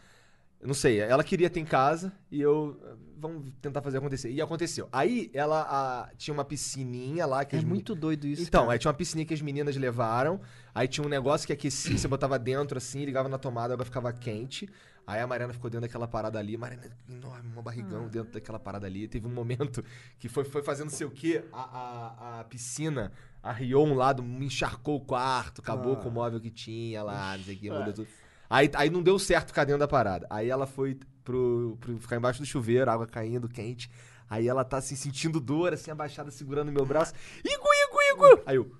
[0.62, 2.80] Não sei, ela queria ter em casa e eu.
[3.18, 4.30] Vamos tentar fazer acontecer.
[4.32, 4.88] E aconteceu.
[4.90, 8.42] Aí ela a- tinha uma piscininha lá que É as meni- muito doido isso.
[8.42, 8.72] Então, cara.
[8.72, 10.40] aí tinha uma piscininha que as meninas levaram.
[10.74, 13.84] Aí tinha um negócio que aquecia, você botava dentro assim, ligava na tomada, a água
[13.84, 14.68] ficava quente.
[15.06, 16.56] Aí a Mariana ficou dentro daquela parada ali.
[16.56, 19.06] Mariana, enorme, um barrigão dentro daquela parada ali.
[19.08, 19.84] Teve um momento
[20.18, 21.44] que foi, foi fazendo sei o quê.
[21.52, 26.40] A, a, a piscina arriou um lado, me encharcou o quarto, acabou com o móvel
[26.40, 28.08] que tinha lá, não sei o que, mudou tudo.
[28.52, 30.26] Aí, aí não deu certo ficar dentro da parada.
[30.28, 33.90] Aí ela foi pro, pro ficar embaixo do chuveiro, água caindo, quente.
[34.28, 37.14] Aí ela tá assim, sentindo dor, assim, abaixada, segurando meu braço.
[37.42, 38.42] Igu, igu, igu!
[38.44, 38.70] Aí eu.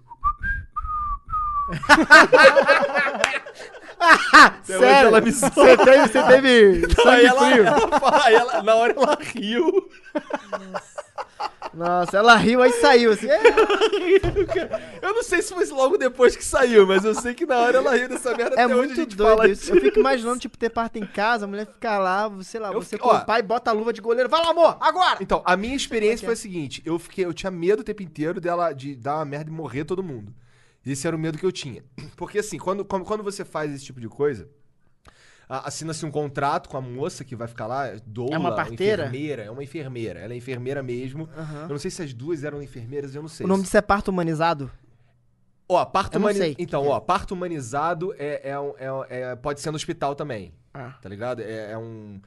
[4.68, 5.50] Hoje ela me zoa.
[5.50, 7.66] Você teve, você teve Aí sangue ela, frio.
[7.66, 9.88] ela fala- aí ela- na hora ela riu.
[10.50, 11.04] Nossa,
[12.12, 13.26] ela riu, aí saiu assim.
[13.28, 13.40] "É,
[15.02, 17.78] Eu não sei se foi logo depois que saiu, mas eu sei que na hora
[17.78, 19.74] ela riu dessa merda É até hoje a muito gente doido fala isso.
[19.74, 22.82] Eu fico imaginando, tipo, ter parto em casa, a mulher ficar lá, sei lá, Eu
[22.82, 23.18] você fico- com ó.
[23.18, 24.28] o pai bota a luva de goleiro.
[24.28, 25.18] Vai lá, amor, agora!
[25.20, 26.26] Então, a minha experiência é?
[26.26, 29.24] foi a seguinte: eu fiquei, eu tinha medo o tempo inteiro dela de dar uma
[29.24, 30.32] merda e morrer todo mundo.
[30.84, 31.84] Esse era o medo que eu tinha.
[32.16, 34.48] Porque assim, quando, quando, você faz esse tipo de coisa,
[35.60, 39.02] assina-se um contrato com a moça que vai ficar lá, doula, É uma parteira?
[39.04, 41.28] enfermeira, é uma enfermeira, ela é enfermeira mesmo.
[41.36, 41.62] Aham.
[41.64, 43.44] Eu não sei se as duas eram enfermeiras, eu não sei.
[43.44, 44.70] O nome disso é parto humanizado?
[45.68, 46.54] Ó, parto humanizado.
[46.58, 48.54] Então, ó, parto humanizado é, é,
[49.08, 50.52] é- é- pode ser no hospital também.
[50.74, 50.94] Ah.
[51.00, 51.40] Tá ligado?
[51.40, 52.20] É, é um.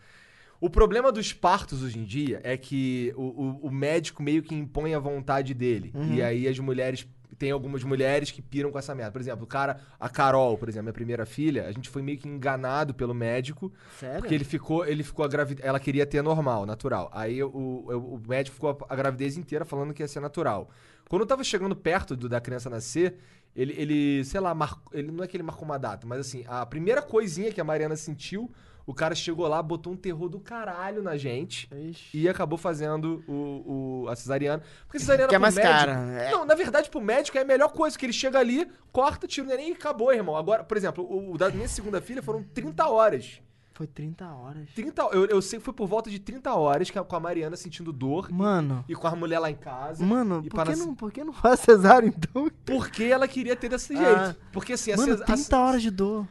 [0.60, 4.56] O problema dos partos hoje em dia é que o, o- o médico meio que
[4.56, 5.92] impõe a vontade dele.
[5.94, 6.14] Uhum.
[6.14, 7.06] E aí as mulheres.
[7.38, 9.12] Tem algumas mulheres que piram com essa merda.
[9.12, 12.18] Por exemplo, o cara, a Carol, por exemplo, minha primeira filha, a gente foi meio
[12.18, 13.72] que enganado pelo médico.
[14.00, 14.20] Sério?
[14.22, 15.66] Porque ele ficou, ele ficou a gravidez.
[15.66, 17.10] Ela queria ter normal, natural.
[17.14, 20.70] Aí o, o, o médico ficou a, a gravidez inteira falando que ia ser natural.
[21.10, 23.16] Quando eu tava chegando perto do- da criança nascer,
[23.56, 26.44] ele, ele sei lá, marcou, ele não é que ele marcou uma data, mas assim,
[26.48, 28.52] a primeira coisinha que a Mariana sentiu,
[28.86, 31.68] o cara chegou lá, botou um terror do caralho na gente.
[31.74, 32.18] Ixi.
[32.18, 34.62] E acabou fazendo o, o- a cesariana.
[34.86, 35.74] Porque a cesariana Que é mais médico...
[35.74, 36.32] cara, é.
[36.32, 39.46] Não, na verdade, pro médico é a melhor coisa, que ele chega ali, corta, tira
[39.48, 40.36] o neném e acabou, irmão.
[40.36, 43.42] Agora, por exemplo, o, o da minha segunda filha foram 30 horas.
[43.74, 44.70] Foi 30 horas.
[44.74, 47.20] 30, eu, eu sei que foi por volta de 30 horas que a- com a
[47.20, 48.86] Mariana sentindo dor Mano.
[48.88, 50.02] e com a mulher lá em casa.
[50.06, 52.50] Mano, e por que, nas- não, por que não faz cesárea então?
[52.64, 54.16] Porque ela queria ter desse jeito.
[54.18, 54.36] Ah.
[54.54, 56.26] Porque assim, a Mano, ces- a- 30 horas de dor.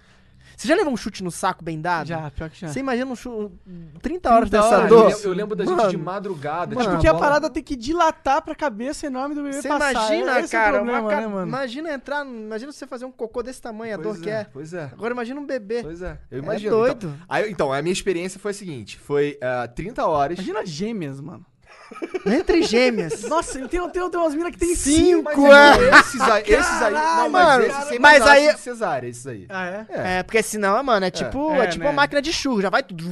[0.57, 2.07] Você já levou um chute no saco bem dado?
[2.09, 2.69] Já, pior que já.
[2.69, 3.55] Você imagina um chute.
[4.01, 4.91] 30 horas 30 dessa horas.
[4.91, 5.07] eu, dor?
[5.09, 6.75] lembro, eu lembro da gente Mano, de madrugada.
[6.75, 9.69] Mano, tipo, Porque a bola- parada tem que dilatar pra cabeça enorme do bebê Você
[9.69, 9.91] passar.
[9.93, 11.49] imagina, Esse é o cara, problema, uma ca- né, mano?
[11.49, 12.25] imagina entrar.
[12.27, 14.45] Imagina você fazer um cocô desse tamanho, a Pois dor que é.
[14.53, 14.85] Pois é.
[14.93, 15.83] Agora imagina um bebê.
[15.83, 16.19] Pois é.
[16.31, 16.71] Eu É imagino.
[16.71, 17.07] doido.
[17.09, 20.39] Então, aí, então, a minha experiência foi a seguinte: foi ah, 30 horas.
[20.39, 21.45] Imagina gêmeas, mano.
[22.27, 23.23] Entre gêmeas.
[23.23, 25.43] Nossa, tem, tem, tem umas minas que tem Cinco, cinco.
[25.49, 25.99] Mas é.
[26.01, 26.93] esses aí, esses aí.
[26.93, 28.57] Não, mas mano, esses sem mas aí- aí...
[28.57, 29.47] cesárea, esses aí.
[29.49, 29.87] Ah, é?
[29.89, 30.19] É.
[30.19, 31.91] É, porque senão, mano, é tipo, é, É, tipo né?
[31.91, 33.05] uma máquina de churro, já vai tudo.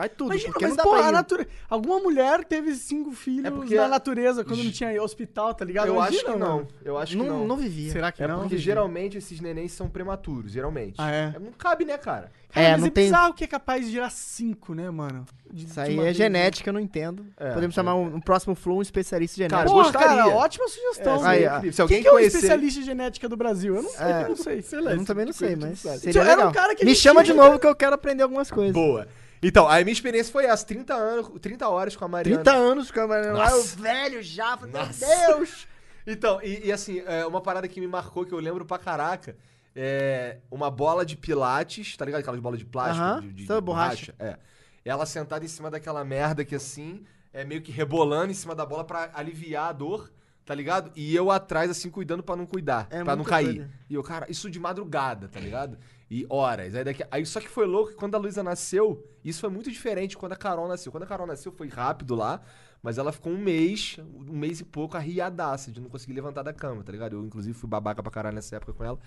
[0.00, 0.28] Vai tudo.
[0.30, 3.74] Imagina, porque mas não dá pô, pra a alguma mulher teve cinco filhos É porque
[3.74, 5.88] na a- natureza quando não tinha hospital, tá ligado?
[5.88, 6.56] Eu acho Imagina, que não.
[6.56, 6.68] mano.
[6.82, 7.46] Eu acho que Não, não.
[7.46, 7.92] não vivia.
[7.92, 8.40] Será que É não?
[8.40, 10.94] porque geralmente esses nenéns são prematuros, geralmente.
[10.96, 11.34] Ah, é?
[11.38, 12.32] Não cabe, né, cara?
[12.52, 15.24] Cara, É, mas não é tem- bizarro que é capaz de gerar cinco, né, mano?
[15.52, 17.24] De- Isso de aí é vez, genética, eu não entendo.
[17.36, 17.76] É, Podemos é.
[17.76, 19.72] chamar um, um próximo flow um especialista em Cara, genética.
[19.76, 20.22] Porra, gostaria.
[20.24, 21.26] cara, ótima sugestão.
[21.30, 21.72] É, Aí.
[21.72, 22.36] Se Quem alguém que é o conhecer...
[22.38, 23.76] especialista em genética do Brasil?
[23.76, 24.62] Eu não sei, É, eu não sei.
[24.62, 26.52] Sei lá, Eu também não tipo de sei, mas que seria um legal.
[26.76, 28.72] que Me chama de novo que eu quero aprender algumas coisas.
[28.72, 29.06] Boa.
[29.42, 32.42] Então, aí minha experiência foi essa, 30 anos, 30 horas com a Mariana.
[32.42, 33.76] 30 anos com a Mariana lá, eu Nossa.
[33.80, 35.06] velho já, falei, meu Nossa.
[35.06, 35.66] Deus!
[36.06, 39.36] Então, e, e assim, é, uma parada que me marcou, que eu lembro pra caraca,
[39.74, 42.20] é uma bola de pilates, tá ligado?
[42.20, 44.14] Aquelas bolas de plástico, Aham, de, de- sabe de borracha?
[44.18, 44.36] É.
[44.84, 48.66] Ela sentada em cima daquela merda que assim, é meio que rebolando em cima da
[48.66, 50.10] bola pra aliviar a dor,
[50.44, 50.90] tá ligado?
[50.96, 53.68] E eu atrás, assim, cuidando pra não cuidar, É pra não cair.
[53.88, 55.78] E eu, cara, isso de madrugada, tá ligado?
[56.10, 56.74] E horas.
[56.74, 59.70] Aí, daqui, aí só que foi louco que quando a Luísa nasceu, isso foi muito
[59.70, 60.90] diferente quando a Carol nasceu.
[60.90, 62.42] Quando a Carol nasceu foi rápido lá,
[62.82, 66.52] mas ela ficou um mês, um mês e pouco arriadaça de não conseguir levantar da
[66.52, 67.14] cama, tá ligado?
[67.14, 68.98] Eu, inclusive, fui babaca pra caralho nessa época com ela.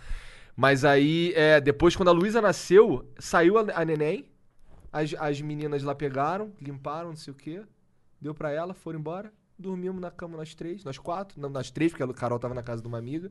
[0.56, 4.26] Mas aí, é, depois, quando a Luísa nasceu, saiu a, a neném,
[4.91, 7.64] as, as meninas lá pegaram, limparam, não sei o quê,
[8.22, 11.91] deu pra ela, foram embora, dormimos na cama nós três, nós quatro, não, nós três,
[11.91, 13.30] porque a Carol tava na casa de uma amiga.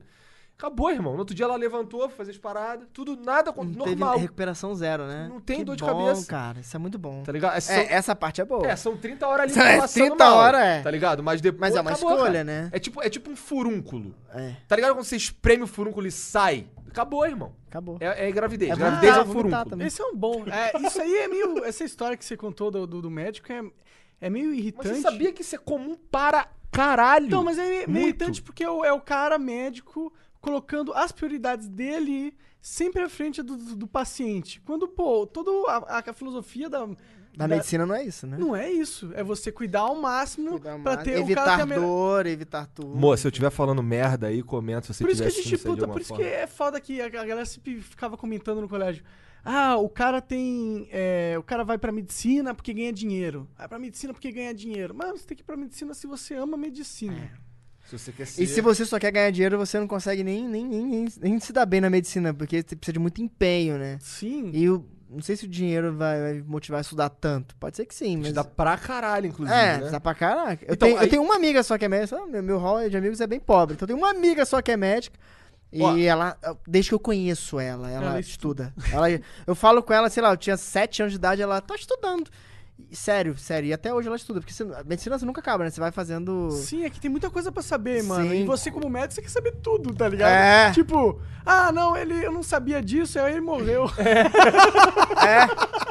[0.57, 1.13] Acabou, irmão.
[1.13, 4.11] No outro dia ela levantou, foi fazer as paradas, tudo, nada, Não normal.
[4.13, 5.27] teve recuperação zero, né?
[5.29, 6.25] Não tem Que dor de bom, cabeça.
[6.27, 7.21] cara, isso é muito bom.
[7.23, 7.57] Tá ligado?
[7.57, 8.65] É, são, É, essa parte é boa.
[8.65, 10.81] é, são 30 horas ali É, passando 30 mal, horas, é.
[10.81, 11.21] Tá ligado?
[11.23, 12.43] Mas depois Mas é uma acabou, escolha, cara.
[12.43, 12.69] né?
[12.71, 14.15] É tipo, é tipo um furúnculo.
[14.33, 14.55] É.
[14.67, 16.67] Tá ligado quando você espreme o furúnculo e sai?
[16.87, 17.53] Acabou, irmão.
[17.67, 17.97] Acabou.
[17.99, 18.71] É, é gravidez.
[18.71, 19.69] É gravidez é vomitar furúnculo.
[19.71, 19.87] também.
[19.87, 20.43] Esse é um bom.
[20.47, 21.63] É, isso aí é meio.
[21.65, 23.61] Essa história que você contou do, do, do médico é,
[24.21, 24.87] é meio Mas irritante.
[24.89, 27.25] você sabia que isso é comum para caralho?
[27.27, 27.97] Então, mas é meio Muito.
[28.03, 30.13] irritante porque é o, é o cara médico
[30.43, 34.61] colocando as prioridades dele sempre à frente do, do, do paciente.
[34.65, 36.85] Quando, pô, toda a, a filosofia da.
[37.35, 38.37] Na medicina não é isso, né?
[38.37, 39.09] Não é isso.
[39.15, 42.67] É você cuidar ao máximo mais, ter o cara evitar ter a melhor- dor, evitar
[42.67, 42.95] tudo.
[42.95, 45.43] Moça, se eu estiver falando merda aí, comenta se você Por isso que tiver a
[45.49, 46.23] gente, puta, por isso forma.
[46.23, 49.03] que é foda que a, a galera sempre ficava comentando no colégio.
[49.43, 50.87] Ah, o cara tem.
[50.91, 53.47] é, o cara vai pra medicina porque ganha dinheiro.
[53.57, 54.93] Vai pra medicina porque ganha dinheiro.
[54.93, 57.31] Mano, você tem que ir pra medicina se você ama medicina.
[57.97, 58.43] Se você quer ser...
[58.43, 61.53] E se você só quer ganhar dinheiro, você não consegue nem, nem, nem, nem, se
[61.53, 63.97] dar bem na medicina, porque você precisa de muito empenho, né?
[64.01, 64.49] Sim.
[64.53, 67.55] E eu não sei se o dinheiro vai, vai motivar a estudar tanto.
[67.57, 68.27] Pode ser que sim, mas.
[68.27, 69.89] Te dá pra caralho, inclusive, É, né?
[69.91, 70.65] dá pra caraca.
[70.65, 72.25] Eu, Então, tenho, eu aí- tenho uma amiga só que é médica.
[72.25, 73.75] Meu, meu hall de amigos é bem pobre.
[73.75, 75.19] Então eu tenho uma amiga só que é médica.
[75.71, 75.97] E Ó.
[75.97, 76.37] ela,
[76.67, 78.73] desde que eu conheço ela, ela, Ela estuda.
[78.91, 79.07] Ela,
[79.45, 82.29] eu falo com ela, sei lá, eu tinha 7 anos de idade, ela tá estudando.
[82.91, 83.67] Sério, sério.
[83.69, 85.69] E até hoje ela estuda, porque você- a medicina você nunca acaba, né?
[85.69, 86.49] Você vai fazendo.
[86.51, 88.29] Sim, é que tem muita coisa pra saber, mano.
[88.29, 88.41] Sim.
[88.41, 90.31] E você, como médico, você quer saber tudo, tá ligado?
[90.31, 90.71] É.
[90.71, 93.89] Tipo, ah, não, ele, eu não sabia disso, aí ele morreu.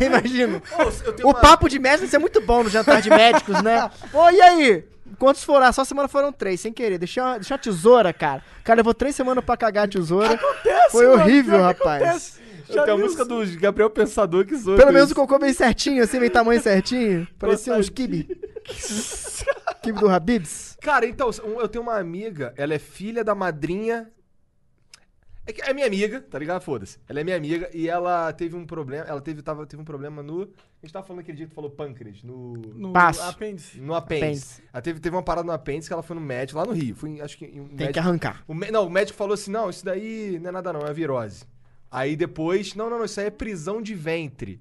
[0.00, 0.62] Imagino.
[1.04, 3.90] eu tenho O uma- papo de médico é muito bom no jantar de médicos, né?
[4.12, 4.84] Ô, e aí?
[5.18, 5.66] Quantos foram?
[5.66, 6.98] Ah, Só semana foram três, sem querer.
[6.98, 8.42] Deixei uma, deixei uma tesoura, cara.
[8.60, 10.34] O cara levou três semanas pra cagar a tesoura.
[10.34, 12.02] Acontece, Foi mano, horrível, que rapaz.
[12.02, 12.40] acontece.
[12.68, 15.14] Já tenho a música do Gabriel Pensador que zoa Pelo menos o isso.
[15.14, 17.26] cocô bem certinho, assim, meio tamanho certinho.
[17.38, 18.28] Parecia uns kibe.
[19.82, 20.76] kibe do Habibs.
[20.80, 24.10] Cara, então, eu tenho uma amiga, ela é filha da madrinha.
[25.46, 26.62] É, é minha amiga, tá ligado?
[26.62, 26.98] Foda-se.
[27.06, 29.04] Ela é minha amiga e ela teve um problema.
[29.06, 30.42] Ela teve, tava, teve um problema no.
[30.42, 30.46] A
[30.86, 32.54] gente tava falando aquele dia que tu falou pâncreas, no.
[32.54, 33.22] No Passo.
[33.22, 33.78] apêndice.
[33.78, 34.24] No apêndice.
[34.24, 34.62] Apêndice.
[34.72, 36.96] Ela teve, teve uma parada no apêndice que ela foi no médico lá no Rio.
[36.96, 37.44] Foi, acho que.
[37.44, 38.42] Um Tem médico, que arrancar.
[38.48, 41.44] o não, o médico falou assim: não, isso daí não é nada, não, é virose.
[41.94, 44.60] Aí depois, não, não, não, isso aí é prisão de ventre.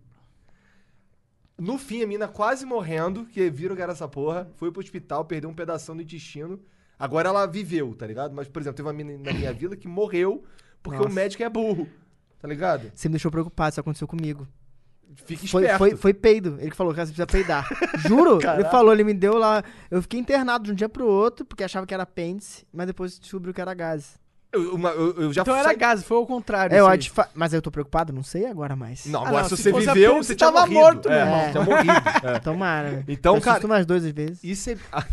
[1.57, 5.25] No fim, a mina quase morrendo, que viram que era essa porra, foi pro hospital,
[5.25, 6.59] perdeu um pedaço do intestino.
[6.99, 8.35] Agora ela viveu, tá ligado?
[8.35, 10.43] Mas, por exemplo, teve uma mina na minha vila que morreu
[10.83, 11.09] porque Nossa.
[11.09, 11.89] o médico é burro,
[12.39, 12.91] tá ligado?
[12.93, 14.47] Você me deixou preocupado, isso aconteceu comigo.
[15.15, 15.77] Fica Foi, esperto.
[15.79, 16.57] foi, foi peido.
[16.59, 17.67] Ele que falou, cara, você precisa peidar.
[18.07, 18.37] Juro?
[18.47, 19.63] Ele falou, ele me deu lá.
[19.89, 23.17] Eu fiquei internado de um dia pro outro, porque achava que era apêndice, mas depois
[23.17, 24.21] descobriu que era gás.
[24.53, 26.75] Eu, uma- eu- eu já Então era saí- gás, foi ao contrário.
[26.75, 28.13] É, eu fa- Mas eu tô preocupado?
[28.13, 29.05] Não sei agora mais.
[29.07, 30.79] Não, Ah, agora não, se se você viveu, apêndice, você tinha tava morrido.
[30.79, 31.93] morto, é, meu tinha morrido.
[32.27, 32.39] é.
[32.39, 32.91] Tomara.
[32.91, 33.03] né?
[33.07, 34.43] Então, eu cara- assisto umas duas vezes.
[34.43, 35.03] Isso é, ah.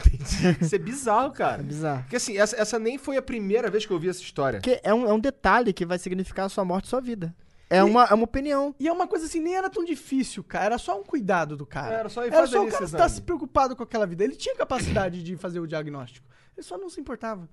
[0.61, 1.61] Isso é bizarro, cara.
[1.62, 2.03] É bizarro.
[2.03, 4.61] Porque assim, essa, essa nem foi a primeira vez que eu vi essa história.
[4.61, 7.34] Porque é um, é um detalhe que vai significar a sua morte e sua vida.
[7.72, 8.74] É, uma, é uma opinião.
[8.80, 10.64] E é uma coisa assim, nem era tão difícil, cara.
[10.64, 11.95] Era só um cuidado do cara.
[11.95, 14.24] Era só ir Era fazer só o cara estar se preocupado com aquela vida.
[14.24, 16.26] Ele tinha capacidade de fazer o diagnóstico.
[16.57, 17.49] Ele só não se importava.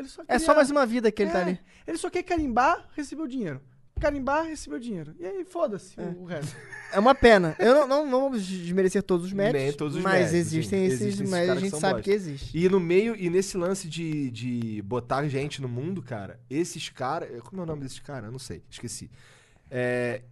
[0.00, 1.60] Ele só É queria- só mais uma vida que ele tá É, ali.
[1.86, 3.60] Ele só quer carimbar, receber o dinheiro.
[4.00, 5.14] Carimbar, receber o dinheiro.
[5.20, 6.56] E aí, foda-se o resto.
[6.90, 7.54] É uma pena.
[7.58, 9.60] Eu não, não, não vou desmerecer todos os médicos.
[9.62, 12.02] Nem todos os mas médicos, existem esses, Existem esses mas a gente sabe bosta.
[12.04, 12.56] que existe.
[12.58, 17.28] E no meio, e nesse lance de, de botar gente no mundo, cara, esses caras.
[17.42, 18.24] Como é o nome desses caras?
[18.24, 19.10] Eu não sei, esqueci.
[19.70, 20.22] É,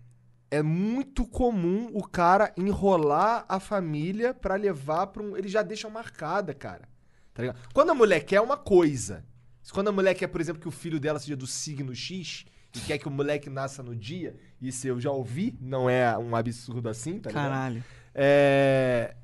[0.51, 5.37] é muito comum o cara enrolar a família pra levar pra um.
[5.37, 6.89] Eles já deixam marcada, cara.
[7.35, 7.59] Tá ligado?
[7.75, 9.25] Quando a mulher quer uma coisa.
[9.73, 12.45] Quando a mulher quer, por exemplo, que o filho dela seja do signo X
[12.77, 16.35] e quer que o moleque nasça no dia, isso eu já ouvi, não é um
[16.35, 17.45] absurdo assim, tá ligado?
[17.45, 17.85] Caralho.
[18.15, 19.15] É.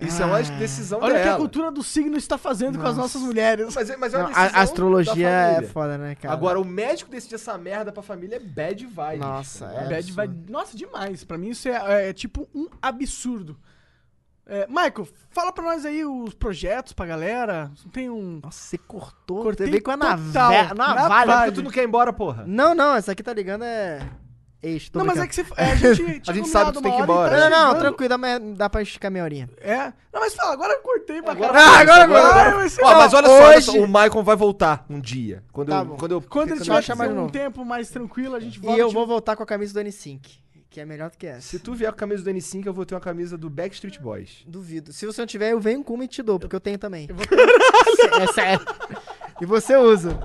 [0.00, 1.36] Isso é uma decisão Olha o que dela.
[1.36, 3.72] a cultura do signo está fazendo com as nossas mulheres.
[3.72, 6.34] Mas, é- mas é uma Não, decisão a, a astrologia da é foda, né, cara?
[6.34, 9.20] Agora, o médico decidir essa merda pra família é bad vibes.
[9.20, 9.88] Nossa, tá é.
[9.88, 10.28] Bad vai...
[10.48, 11.22] Nossa, demais.
[11.22, 13.56] Pra mim isso é, é tipo um absurdo.
[14.46, 17.70] É, Michael, fala pra nós aí os projetos pra galera.
[17.84, 18.40] Não tem um...
[18.42, 19.42] Nossa, você cortou.
[19.42, 20.16] Cortei você veio com a total.
[20.18, 20.74] navalha.
[20.74, 21.36] Na navalha.
[21.36, 21.54] Vibe.
[21.54, 22.44] tu não quer ir embora, porra?
[22.46, 24.06] Não, não, essa aqui tá ligando é.
[24.62, 25.48] Eixo, tô não, mas é brincando.
[25.48, 25.60] que você...
[25.62, 27.30] é, a gente, tinha gente sabe que tu tem que ir e embora.
[27.30, 27.80] tá Não, não, chegando.
[27.80, 29.48] tranquilo, dá, pra esticar meia horinha.
[29.60, 29.92] É.
[30.12, 31.70] Não, mas fala, agora eu cortei pra Agora- caralho.
[31.70, 32.68] Ah, agora, agora- agora.
[32.70, 35.42] ser- Ó, mas olha só, olha só, hoje- o Michael vai voltar um dia.
[35.52, 36.22] Quando, Tá eu, quando eu.
[36.22, 37.30] Quando ele eu tiver um novo.
[37.32, 38.78] tempo mais tranquilo, a gente E volta.
[38.80, 40.20] eu de- vou voltar com a camisa do N5,
[40.74, 41.42] que é melhor do que essa.
[41.42, 44.00] Se tu vier com a camisa do N5, eu vou ter uma camisa do Backstreet
[44.00, 44.42] Boys.
[44.44, 44.92] Duvido.
[44.92, 47.06] Se você não tiver, eu venho com uma e te dou, porque eu tenho também.
[47.08, 47.24] Eu vou-
[48.20, 48.66] é sério.
[49.40, 50.18] E você usa.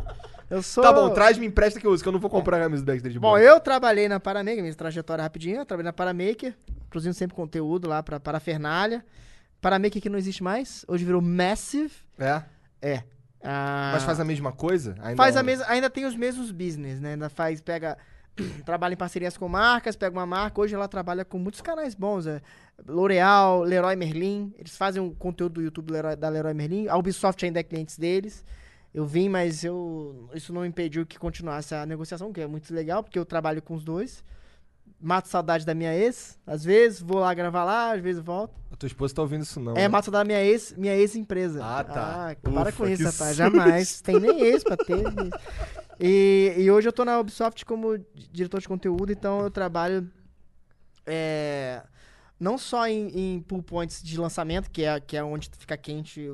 [0.49, 0.83] Eu sou.
[0.83, 2.81] Tá bom, traz, me empresta que eu uso, que eu não vou comprar a camisa
[2.81, 3.45] do Backstreet Bom, Boys.
[3.45, 6.55] eu trabalhei na Paramaker, minha trajetória rapidinho, eu trabalhei na Paramaker,
[6.89, 9.05] produzindo sempre conteúdo lá pra Parafernália.
[9.61, 11.93] Paramaker que não existe mais, hoje virou Massive.
[12.17, 12.41] É?
[12.81, 13.03] É.
[13.43, 14.95] Ah, Mas faz a mesma coisa?
[15.01, 17.13] Ainda faz a mesma, ainda tem os mesmos business, né?
[17.13, 17.95] Ainda faz, pega,
[18.65, 22.27] trabalha em parcerias com marcas, pega uma marca, hoje ela trabalha com muitos canais bons,
[22.27, 22.41] é,
[22.87, 27.59] L'Oreal, Leroy Merlin, eles fazem o conteúdo do YouTube da Leroy Merlin, a Ubisoft ainda
[27.59, 28.45] é clientes deles,
[28.93, 33.03] Eu vim, mas eu isso não impediu que continuasse a negociação, que é muito legal,
[33.03, 34.23] porque eu trabalho com os dois.
[35.01, 38.53] Mato saudade da minha ex, às vezes, vou lá gravar lá, às vezes volto.
[38.71, 39.73] A tua esposa tá ouvindo isso não.
[39.73, 39.87] É, né?
[39.87, 41.63] mato saudade da minha ex, minha ex-empresa.
[41.63, 42.31] Ah, tá.
[42.31, 43.35] Ah, para Ufa, com isso, rapaz.
[43.37, 44.01] Jamais.
[44.01, 45.03] Tem nem ex pra ter.
[45.99, 50.09] E, e hoje eu tô na Ubisoft como di- diretor de conteúdo, então eu trabalho
[51.05, 51.83] é,
[52.39, 56.25] não só em, em pull points de lançamento, que é, que é onde fica quente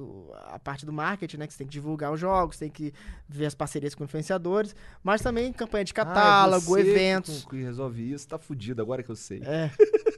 [0.50, 1.48] a parte do marketing, né?
[1.48, 2.94] Que você tem que divulgar os jogos, tem que
[3.28, 7.46] ver as parcerias com influenciadores, mas também campanha de Ah, é catálogo, você que eventos.
[7.46, 9.42] Que resolve isso, tá fudido agora que eu sei.
[9.44, 9.72] É.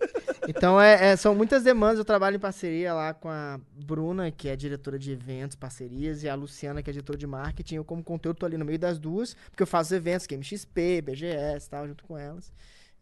[0.47, 1.99] Então, é, é- são muitas demandas.
[1.99, 6.29] Eu trabalho em parceria lá com a Bruna, que é diretora de eventos, parcerias, e
[6.29, 7.75] a Luciana, que é diretora de marketing.
[7.75, 11.01] Eu, como conteúdo, tô ali no meio das duas, porque eu faço eventos, Game XP,
[11.01, 12.51] BGS e tal, junto com elas.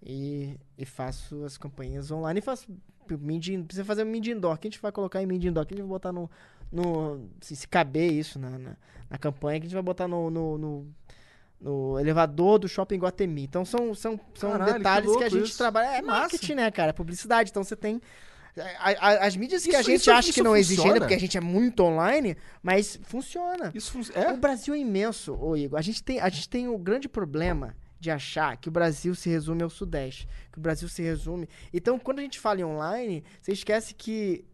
[0.01, 2.39] E, e faço as campanhas online.
[2.39, 2.67] E faço
[3.09, 4.57] Mind, precisa fazer Mind Indoor.
[4.57, 5.65] Que a gente vai colocar em Mind Indoor?
[5.65, 6.29] Que a gente vai botar no.
[6.71, 8.75] no se, se caber isso na, na,
[9.09, 10.87] na campanha, que a gente vai botar no- no- no
[11.59, 13.43] no elevador do shopping Guatemi.
[13.43, 15.57] Então são, são, são Caralho, que detalhes que, a louco gente isso.
[15.57, 15.87] trabalha.
[15.87, 16.19] É Que massa.
[16.21, 16.89] marketing, né, cara?
[16.89, 17.49] É publicidade.
[17.49, 18.01] Então você tem.
[18.79, 20.99] a- a- as mídias que a gente isso- acha que não existe ainda, funciona?
[21.01, 23.69] porque a gente é muito online, mas funciona.
[23.75, 24.37] Isso fun- O é?
[24.37, 25.77] Brasil é imenso, ô Igor.
[25.77, 29.29] A gente tem, a gente tem o grande problema de achar que o Brasil se
[29.29, 30.25] resume ao Sudeste.
[30.53, 31.49] Que o Brasil se resume.
[31.73, 34.45] Então, quando a gente fala em online, você esquece que.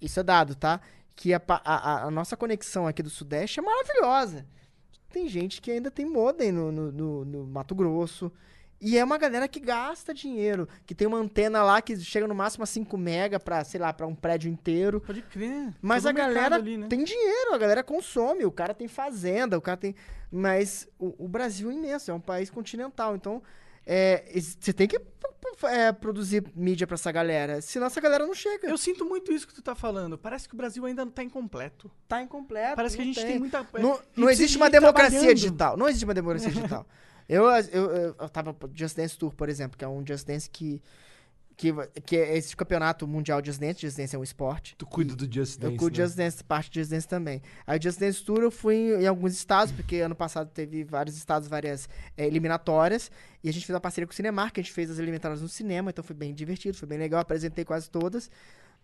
[0.00, 0.80] Isso é dado, tá?
[1.14, 4.46] Que a, a- a- a nossa conexão aqui do Sudeste é maravilhosa.
[5.10, 8.30] Tem gente que ainda tem modem no, no, no- no Mato Grosso.
[8.82, 10.66] E é uma galera que gasta dinheiro.
[10.86, 13.92] Que tem uma antena lá que chega no máximo a 5 mega pra, sei lá,
[13.92, 15.00] pra um prédio inteiro.
[15.02, 15.74] Pode crer.
[15.82, 16.86] Mas Todo a galera ali, né?
[16.88, 19.94] tem dinheiro, a galera consome, o cara tem fazenda, o cara tem.
[20.32, 23.14] Mas o, o Brasil é imenso, é um país continental.
[23.14, 23.42] Então,
[23.86, 25.00] é, você tem que
[25.64, 27.60] é, produzir mídia pra essa galera.
[27.60, 28.68] Senão essa galera não chega.
[28.68, 30.16] Eu sinto muito isso que tu tá falando.
[30.16, 31.90] Parece que o Brasil ainda não tá incompleto.
[32.08, 32.76] Tá incompleto.
[32.76, 33.66] Parece que a não gente tem, muita.
[33.74, 35.76] Não, a não precisa existe uma democracia digital.
[35.76, 36.86] Não existe uma democracia digital.
[37.28, 40.48] Eu, eu, eu, eu tava Just Dance Tour, por exemplo, que é um Just Dance
[40.48, 40.82] que.
[41.60, 43.82] Que, que é esse campeonato mundial de Just Dance.
[43.82, 44.74] Just Dance é um esporte.
[44.78, 46.04] Tu cuida do Just Dance, Eu cuido né?
[46.04, 47.42] Just Dance, parte de Just Dance também.
[47.66, 50.84] Aí o Just Dance Tour eu fui em, em alguns estados, porque ano passado teve
[50.84, 51.86] vários estados, várias
[52.16, 53.10] eh, eliminatórias.
[53.44, 55.50] E a gente fez uma parceria com o Cinemark, a gente fez as eliminatórias no
[55.50, 58.30] cinema, então foi bem divertido, foi bem legal, apresentei quase todas.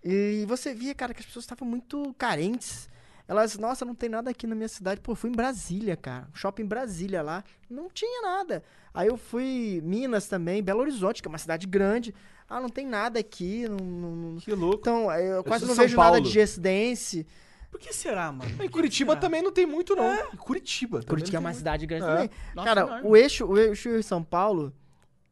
[0.05, 2.91] E você via, cara, que as pessoas estavam muito carentes.
[3.27, 5.01] Elas, nossa, não tem nada aqui na minha cidade.
[5.01, 6.29] Pô, eu fui em Brasília, cara.
[6.35, 7.43] Shopping Brasília lá.
[7.69, 8.63] Não tinha nada.
[8.95, 12.15] Aí eu fui Minas também, Belo Horizonte, que é uma cidade grande.
[12.49, 13.69] Ah, não tem nada aqui.
[13.69, 14.79] Não, não- Que louco.
[14.81, 16.25] Então, eu quase sou não São vejo nada Paulo.
[16.27, 17.27] de Just Dance.
[17.71, 18.51] Por que será, mano?
[18.63, 19.21] Em Curitiba será?
[19.21, 20.15] também não tem muito, não.
[20.33, 20.99] Em Curitiba.
[21.01, 22.09] também Curitiba é uma tem cidade grande É.
[22.09, 22.31] também.
[22.55, 23.09] Nossa, Cara, enorme.
[23.09, 24.73] o eixo, o eixo em São Paulo,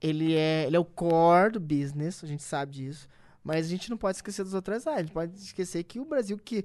[0.02, 3.08] ele é, ele é o core do business, a gente sabe disso.
[3.42, 5.00] Mas a gente não pode esquecer das outras áreas.
[5.00, 6.64] A gente pode esquecer que o Brasil, que.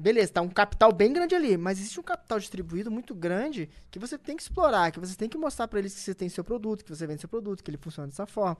[0.00, 3.98] Beleza, tá um capital bem grande ali, mas existe um capital distribuído muito grande que
[4.00, 6.42] você tem que explorar, que você tem que mostrar pra eles que você tem seu
[6.42, 8.58] produto, que você vende seu produto, que ele funciona dessa forma.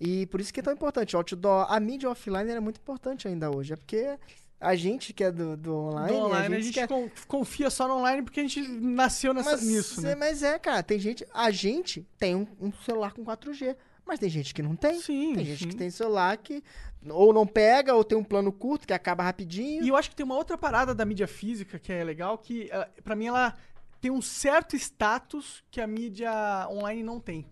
[0.00, 1.14] E por isso que é tão importante.
[1.14, 3.72] O outdoor, a mídia offline é muito importante ainda hoje.
[3.72, 4.18] É porque
[4.60, 7.86] a gente que é do, do online, Do online, a gente, quer con- confia só
[7.86, 10.14] no online porque a gente nasceu nessa, mas, nisso, né?
[10.14, 11.26] mas é, cara, tem gente.
[11.32, 13.76] A gente tem um, um celular com 4G,
[14.06, 15.00] mas tem gente que não tem.
[15.00, 15.68] Sim, Tem gente sim.
[15.68, 16.62] que tem celular que
[17.10, 19.84] ou não pega, ou tem um plano curto que acaba rapidinho.
[19.84, 22.68] E eu acho que tem uma outra parada da mídia física que é legal, que
[22.70, 23.54] ela- pra mim ela
[24.00, 26.32] tem um certo status que a mídia
[26.70, 27.46] online não tem.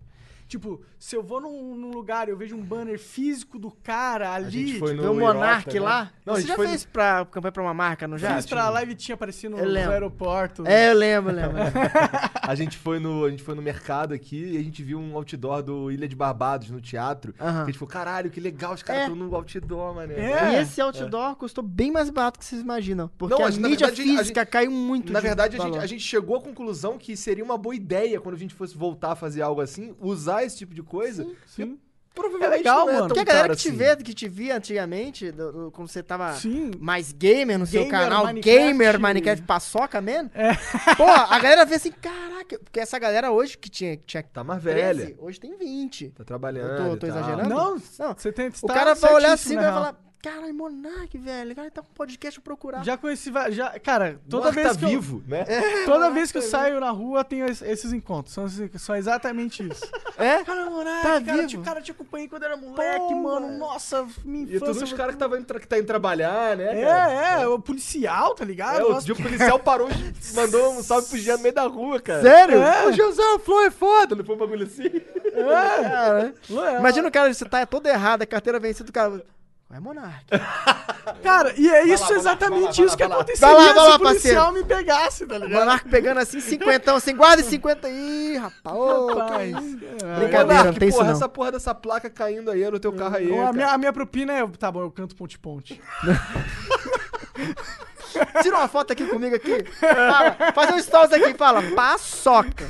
[0.52, 4.28] Tipo, se eu vou num, num lugar e eu vejo um banner físico do cara
[4.28, 5.80] A ali, gente foi tipo, no Monark né?
[5.80, 6.12] lá.
[6.26, 8.36] Não, a Você gente já foi fez pra campanha pra uma marca, não já?
[8.36, 10.66] fiz pra live tinha aparecido no, no aeroporto.
[10.66, 11.56] É, eu lembro, lembro.
[12.42, 15.16] A gente foi no, a gente foi no mercado aqui e a gente viu um
[15.16, 17.32] outdoor do Ilha de Barbados no teatro.
[17.40, 17.52] Aham.
[17.52, 19.04] Que a gente falou, caralho, que legal, os caras É.
[19.06, 20.14] estão no outdoor, mané.
[20.14, 20.52] É.
[20.54, 23.08] E esse outdoor custou bem mais barato que vocês imaginam.
[23.16, 25.78] Porque Não, a mídia verdade, a gente- física caiu muito Na de verdade, a gente,
[25.78, 29.12] a gente chegou à conclusão que seria uma boa ideia quando a gente fosse voltar
[29.12, 31.26] a fazer algo assim, usar esse tipo de coisa.
[31.46, 31.78] Sim.
[32.14, 32.98] Provavelmente É legal, não é mano.
[32.98, 33.76] tão Porque a galera caro que te assim.
[33.78, 36.70] vê, que te via antigamente, do- do- quando você tava Sim.
[36.78, 38.58] mais gamer no seu Gamer, canal, Minecraft.
[38.66, 40.28] gamer, Minecraft, paçoca, man.
[40.98, 44.44] Pô, a galera vê assim, caraca, porque essa galera hoje que tinha, que tinha Tá
[44.44, 45.16] mais 13, velha.
[45.20, 46.10] hoje tem 20.
[46.10, 46.70] Tá trabalhando.
[46.72, 47.18] Eu tô- tô e tal.
[47.18, 47.48] exagerando?
[47.48, 49.82] Não, Não, você tem O tá cara vai olhar assim e na vai real.
[49.82, 52.84] falar, caralho, Monark, velho, o cara tá com podcast pra procurar.
[52.84, 55.44] Já conheci, já, cara, toda Monark vez tá que eu, vivo, né?
[55.84, 58.46] toda vez que eu saio na rua tem es- esses encontros, são,
[58.78, 59.84] são exatamente isso.
[60.16, 60.44] É?
[60.44, 61.48] Cara, moleque, Tá cara, vivo?
[61.48, 63.58] te, cara, te acompanhei quando era moleque, Pô, mano, mano.
[63.58, 64.60] nossa, minha E infância.
[64.66, 66.80] todos os caras que, tava indo que tá indo trabalhar, né?
[66.80, 67.42] É, cara?
[67.42, 68.76] é, o policial, tá ligado?
[68.76, 72.00] É, Nossa, o policial parou e mandou um salve pro Jean no meio da rua,
[72.00, 72.22] cara.
[72.22, 72.62] Sério?
[72.62, 74.88] É, o Jeanzão, Flow é foda, não foi um bagulho assim?
[75.32, 79.24] Cara, é, Imagina o cara, você tá todo errado, a carteira vencida, o cara...
[79.72, 80.26] Vai, Monark.
[81.24, 83.96] Cara, e é isso lá, exatamente lá, isso que aconteceria Vai lá, vai lá, se
[83.96, 85.60] o policial me pegasse, tá ligado?
[85.60, 88.76] Monark pegando assim, cinquentão, assim, guarda 50 aí, rapaz.
[88.76, 89.78] Ô, Rapaz, isso?
[90.04, 91.16] é, Brincadeira, Monark, não tem isso porra, não.
[91.16, 93.34] essa porra dessa placa caindo aí no teu carro aí.
[93.34, 94.46] A, minha, a minha propina é.
[94.58, 95.80] Tá bom, eu canto ponte-ponte.
[98.42, 99.64] Tira uma foto aqui comigo aqui.
[99.72, 102.66] Fala, faz um stories aqui, fala, paçoca.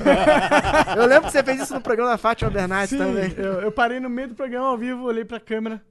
[0.96, 3.34] Eu lembro que você fez isso no programa da Fátima Bernardes Sim, também.
[3.36, 5.82] eu, eu parei no meio do programa ao vivo, olhei pra câmera.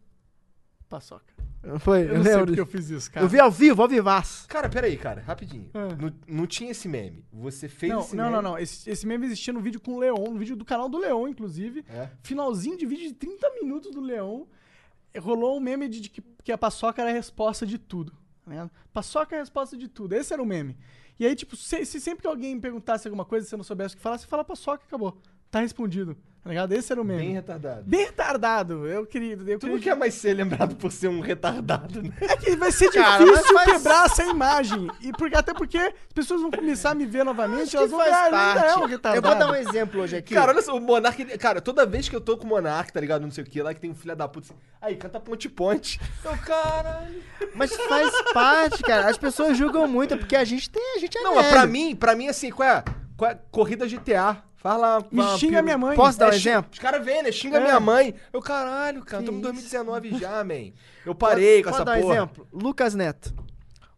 [0.92, 1.34] Paçoca.
[1.80, 2.46] Foi, Eu eu não sei lembro.
[2.48, 3.24] porque eu fiz isso, cara.
[3.26, 4.48] Eu vi ao vivo, ao vivaço.
[4.48, 5.70] Cara, peraí, cara, rapidinho.
[5.74, 5.88] Ah.
[5.98, 7.24] Não, não tinha esse meme.
[7.32, 8.36] Você fez Não, esse não, meme.
[8.36, 8.58] não, não.
[8.60, 11.28] Esse, esse meme existia no vídeo com o Leon, no vídeo do canal do Leon,
[11.30, 11.86] inclusive.
[11.88, 12.10] É?
[12.24, 14.44] Finalzinho de vídeo de 30 minutos do Leon.
[15.20, 18.14] Rolou um meme de, de que, que a paçoca era a resposta de tudo.
[18.46, 18.70] Ligado?
[18.92, 20.14] Paçoca é a resposta de tudo.
[20.14, 20.78] Esse era o meme.
[21.20, 23.64] E aí, tipo, se, se sempre que alguém me perguntasse alguma coisa, se eu não
[23.64, 25.22] soubesse o que falar, você fala paçoca e acabou.
[25.52, 26.18] Tá respondido.
[26.44, 26.72] Tá ligado?
[26.74, 27.20] Esse era o meme.
[27.20, 27.84] Bem Bem, retardado.
[27.88, 28.88] retardado.
[28.88, 29.38] Eu queria.
[29.46, 32.12] Eu Tu não quer mais ser lembrado por ser um retardado, né?
[32.20, 34.88] É que vai ser Cara, difícil mas faz- quebrar essa imagem.
[35.02, 37.96] E porque, até porque as pessoas vão começar a me ver novamente, Acho elas que
[37.96, 38.89] vão faz ah, ainda é um parte.
[38.89, 39.28] retardado.
[39.28, 40.34] Eu vou dar um exemplo hoje aqui.
[40.34, 41.38] Cara, olha só, o Monark.
[41.38, 43.22] Cara, toda vez que eu tô com o Monark, tá ligado?
[43.22, 44.60] Não sei o que, lá que tem um filho da puta assim.
[44.82, 46.00] Aí, canta Ponte Ponte.
[46.26, 47.22] Eu, caralho.
[47.54, 49.08] Mas faz parte, cara.
[49.10, 51.96] As pessoas julgam muito, porque a gente tem, a gente é Não, mas pra mim,
[51.96, 52.84] pra mim, assim, qual é?
[53.52, 54.44] Corrida GTA.
[54.58, 55.04] Fala.
[55.12, 55.96] Me fala- xinga minha mãe.
[55.96, 56.70] Posso dar É, exemplo?
[56.72, 57.32] Os caras vêm, né?
[57.32, 57.62] Xinga É.
[57.62, 58.14] minha mãe.
[58.32, 60.72] Eu, caralho, cara, estamos em 2019 já, man.
[61.06, 62.16] Eu parei com Posso essa dar porra.
[62.16, 62.48] exemplo?
[62.54, 63.34] Lucas Neto.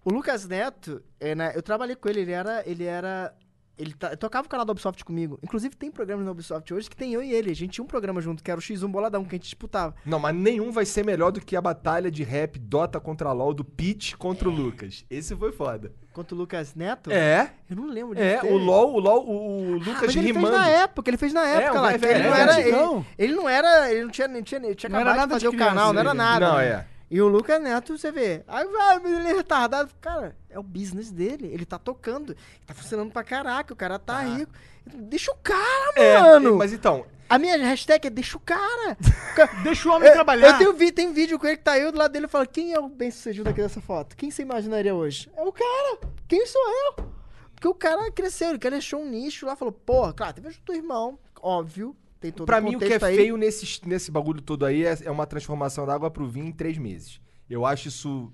[0.05, 2.63] O Lucas Neto, é, né, eu trabalhei com ele, ele era.
[2.65, 3.33] Ele era.
[3.77, 5.39] Ele ta- tocava o canal da Ubisoft comigo.
[5.41, 7.49] Inclusive, tem programas na Ubisoft hoje que tem eu e ele.
[7.49, 9.95] A gente tinha um programa junto, que era o X1 Boladão, que a gente disputava.
[10.05, 13.51] Não, mas nenhum vai ser melhor do que a batalha de rap Dota contra LoL
[13.53, 15.03] do Pete contra o Lucas.
[15.09, 15.91] Esse foi foda.
[16.13, 17.11] Quanto o Lucas Neto.
[17.11, 18.53] É, Eu não lembro de é, ter.
[18.53, 20.47] o LoL, o LoL, o, Ah, Lucas mas ele rimando.
[20.49, 21.97] fez na época, ele fez na época um lá.
[21.97, 23.91] velho, ele, velho, não é era, ele, ele não era.
[23.91, 25.57] Ele não tinha, não tinha, ele tinha Não acabado era de nada fazer de o
[25.59, 26.47] canal, não era nada.
[26.47, 26.67] Não, né?
[26.67, 26.92] é.
[27.13, 28.43] E o Lucas Neto, você vê.
[28.47, 29.91] Aí vai, mas ele é retardado.
[30.01, 31.45] Cara, é o business dele.
[31.53, 32.35] Ele tá tocando.
[32.65, 33.71] Tá funcionando pra caraca.
[33.71, 34.51] O cara tá rico.
[34.83, 36.55] Deixa o cara, É, mano.
[36.57, 38.97] mas então, A minha hashtag é deixa o cara.
[39.63, 40.59] Deixa o homem Eu- trabalhar.
[40.61, 42.73] Eu tenho tem vídeo com ele que tá eu do lado dele e fala: quem
[42.73, 44.15] é o bem sucedido aqui dessa foto?
[44.17, 45.31] Quem você imaginaria hoje?
[45.37, 45.99] É o cara.
[46.27, 46.61] Quem sou
[46.97, 47.05] eu?
[47.53, 50.75] Porque o cara cresceu, ele deixou um nicho lá, falou, porra, claro, teve o teu
[50.75, 51.95] irmão, óbvio.
[52.23, 53.15] Tem todo pra o mim o que é aí.
[53.17, 56.51] feio nesse, nesse bagulho todo aí é, é uma transformação da água pro vinho em
[56.51, 57.19] três meses.
[57.49, 58.31] Eu acho isso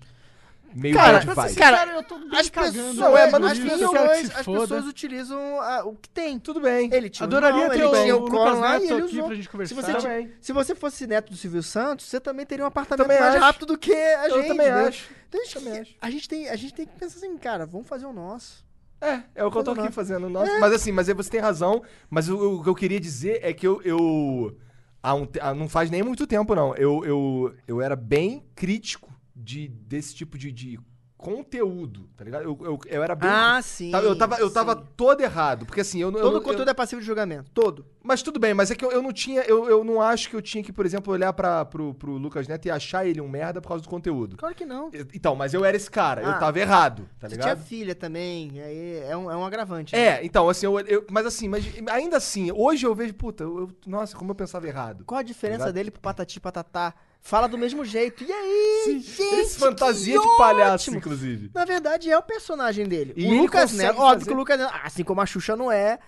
[0.76, 1.50] meio Cara, bad pra vibe.
[1.54, 2.74] ser Cara, Cara, eu tô bem As cagando.
[2.78, 6.38] pessoas, Não, é, mas as eu pessoas, se as pessoas utilizam ah, o que tem.
[6.40, 6.94] Tudo bem.
[6.94, 9.16] Ele tinha Adoraria um ter ele o tinha o Lucas Collor lá e ele aqui
[9.16, 9.26] usou.
[9.26, 9.76] pra gente Se conversar.
[9.76, 10.28] você, Também.
[10.28, 13.34] ti- se você fosse neto do Silvio Santos, você também teria um apartamento Também mais
[13.34, 13.44] acho.
[13.44, 14.48] rápido do que a Eu gente.
[14.50, 14.88] também né?
[14.88, 15.10] acho.
[15.28, 15.96] Então, a, gente, Também acho.
[16.00, 18.64] a, gente tem, a gente tem que pensar assim, cara, vamos fazer o nosso.
[19.02, 20.30] É, é o que eu tô aqui fazendo.
[20.30, 20.60] Nossa.
[20.60, 21.82] Mas assim, mas você tem razão.
[22.10, 23.82] Mas o, o que eu queria dizer é que eu.
[23.84, 24.58] eu
[25.02, 26.76] há um há- não faz nem muito tempo, não.
[26.76, 30.80] Eu, eu, eu era bem crítico de, desse tipo de, de
[31.20, 32.43] conteúdo, tá ligado?
[32.43, 33.30] Eu, eu, eu era bem.
[33.30, 33.91] Ah, sim.
[33.91, 34.84] Tava- eu tava, eu tava sim.
[34.95, 35.65] todo errado.
[35.65, 36.17] Porque assim, eu não.
[36.20, 37.51] eu Todo não- conteúdo eu- é passivo de julgamento.
[37.51, 37.86] Todo.
[38.01, 39.41] Mas tudo bem, mas é que eu, eu não tinha.
[39.41, 42.47] Eu, eu não acho que eu tinha que, por exemplo, olhar pra, pro, pro Lucas
[42.47, 44.38] Neto e achar ele um merda por causa do conteúdo.
[44.38, 44.89] Claro que não.
[45.13, 46.38] Então, mas eu era esse cara, eu Ah.
[46.38, 47.65] tava errado, tá Você tinha ligado?
[47.65, 49.93] filha também, aí é um, é um agravante.
[49.95, 50.01] né?
[50.01, 53.59] É, então, assim, eu, eu- mas assim, mas ainda assim, hoje eu vejo, puta, eu-
[53.59, 55.03] eu- nossa, como eu pensava errado.
[55.05, 55.74] Qual a diferença Ligado?
[55.76, 56.93] dele pro Patati Patatá?
[57.22, 58.24] Fala do mesmo jeito.
[58.24, 59.22] E aí, gente?
[59.22, 60.97] Esse fantasia de palhaço, ótimo.
[60.97, 61.51] inclusive.
[61.53, 63.13] Na verdade, é o personagem dele.
[63.15, 65.72] E o Lucas Neto, óbvio fazer- que o Lucas Neto, assim como a Xuxa não
[65.72, 65.99] é.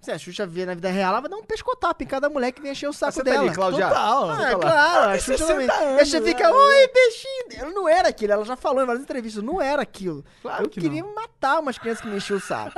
[0.00, 2.52] Se a Xuxa vê na vida real, ela vai dar um pescotapa em cada mulher
[2.52, 3.44] que vem encher o saco Você tá dela.
[3.46, 3.88] ali, Cláudia?
[3.88, 4.30] Total.
[4.30, 4.54] Ah, lá.
[4.54, 5.70] claro, a Xuxa 60 também.
[5.70, 6.26] anos, a Xuxa né?
[6.28, 7.46] fica, oi, peixinho.
[7.56, 10.24] Ela não era aquilo, ela já falou em várias entrevistas, não era aquilo.
[10.42, 12.72] Claro Eu que queria matar umas crianças que me enchiam o saco.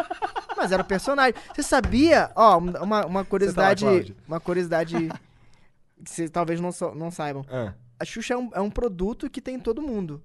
[0.56, 1.34] Mas era o personagem.
[1.54, 3.84] Você sabia, ó, uma, uma curiosidade.
[3.84, 4.16] Cláudia.
[4.26, 5.08] uma curiosidade
[6.04, 7.44] que vocês talvez não, não saibam.
[7.50, 7.74] Ah.
[7.98, 10.22] A Xuxa é um, é um produto que tem em todo mundo.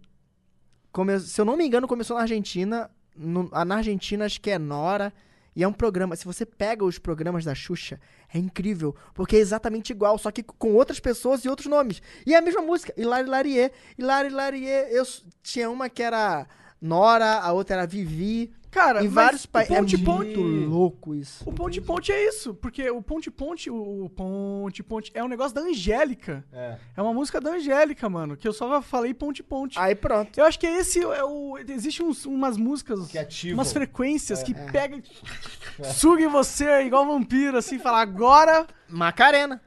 [0.92, 2.90] Come- se eu não me engano, começou na Argentina.
[3.16, 5.12] No, na Argentina, acho que é Nora.
[5.56, 6.16] E é um programa.
[6.16, 8.00] Se você pega os programas da Xuxa,
[8.34, 8.96] é incrível.
[9.14, 12.02] Porque é exatamente igual, só que com outras pessoas e outros nomes.
[12.26, 12.94] E é a mesma música.
[12.98, 13.72] Hilari Larie.
[13.98, 14.68] Hilari Larie.
[14.92, 15.04] Eu
[15.44, 16.48] tinha uma que era
[16.82, 18.52] Nora, a outra era Vivi.
[18.74, 19.72] Cara, em vários países.
[19.72, 21.48] É Ponte muito Ponte- louco isso.
[21.48, 25.54] O Ponte Ponte é isso, porque o Ponte Ponte, o Ponte Ponte é um negócio
[25.54, 26.44] da Angélica.
[26.52, 26.78] É.
[26.98, 29.78] É uma música da Angélica, mano, que eu só falei Ponte Ponte.
[29.78, 30.36] Aí pronto.
[30.40, 31.58] Eu acho que esse é o.
[31.68, 33.60] Existe uns, umas músicas, Que ativam.
[33.60, 34.72] umas frequências que É.
[34.72, 38.66] pegam e sugam em você igual vampiro, assim, fala agora.
[38.90, 39.62] Macarena.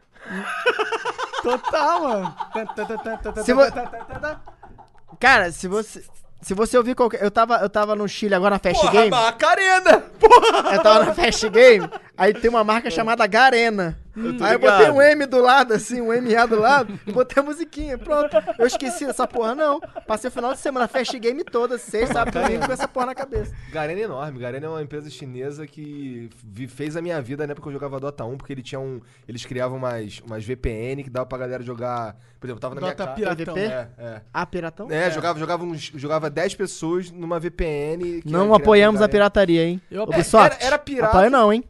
[1.43, 2.37] Total, mano.
[3.45, 3.63] Se vo-
[5.21, 6.05] Cara, se você.
[6.43, 7.23] Se você ouvir qualquer.
[7.23, 9.11] Eu tava, eu tava no Chile agora na Fast Porra, Game.
[9.11, 10.05] Macarena!
[10.73, 11.89] Eu tava na Fast Game.
[12.17, 13.99] Aí tem uma marca chamada Garena.
[14.41, 17.45] Aí eu botei um M do lado, assim, um MA do lado, e botei a
[17.47, 17.99] musiquinha.
[17.99, 18.37] Pronto.
[18.59, 19.79] Eu esqueci dessa porra, não.
[20.07, 23.15] Passei o final de semana, fast game toda, seis, sábado, domingo, com essa porra na
[23.15, 23.55] cabeça.
[23.71, 24.39] Garena é enorme.
[24.39, 26.31] Garena é uma empresa chinesa que
[26.69, 29.01] fez a minha vida na época que eu jogava Dota 1, porque ele tinha um,
[29.29, 32.17] eles criavam umas, umas VPN que dava pra galera jogar.
[32.41, 33.37] Por exemplo, eu tava na Dota minha casa.
[33.37, 33.57] Piratão.
[33.59, 34.21] É, é.
[34.33, 34.91] Ah, piratão?
[34.91, 38.23] É, jogava, jogava, uns, jogava 10 pessoas numa VPN.
[38.23, 39.81] que Não apoiamos a por pirataria, hein?
[39.91, 40.55] Eu É, Ubisoft.
[40.57, 41.17] era- era pirata.
[41.17, 41.65] Apoio não, hein?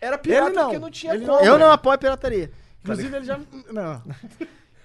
[0.00, 0.64] Era pirata Ele não.
[0.64, 1.38] porque não tinha Ele como.
[1.38, 1.44] não.
[1.44, 2.50] Eu não apoio a pirataria.
[2.82, 3.38] Inclusive, ele já.
[3.70, 4.02] Não.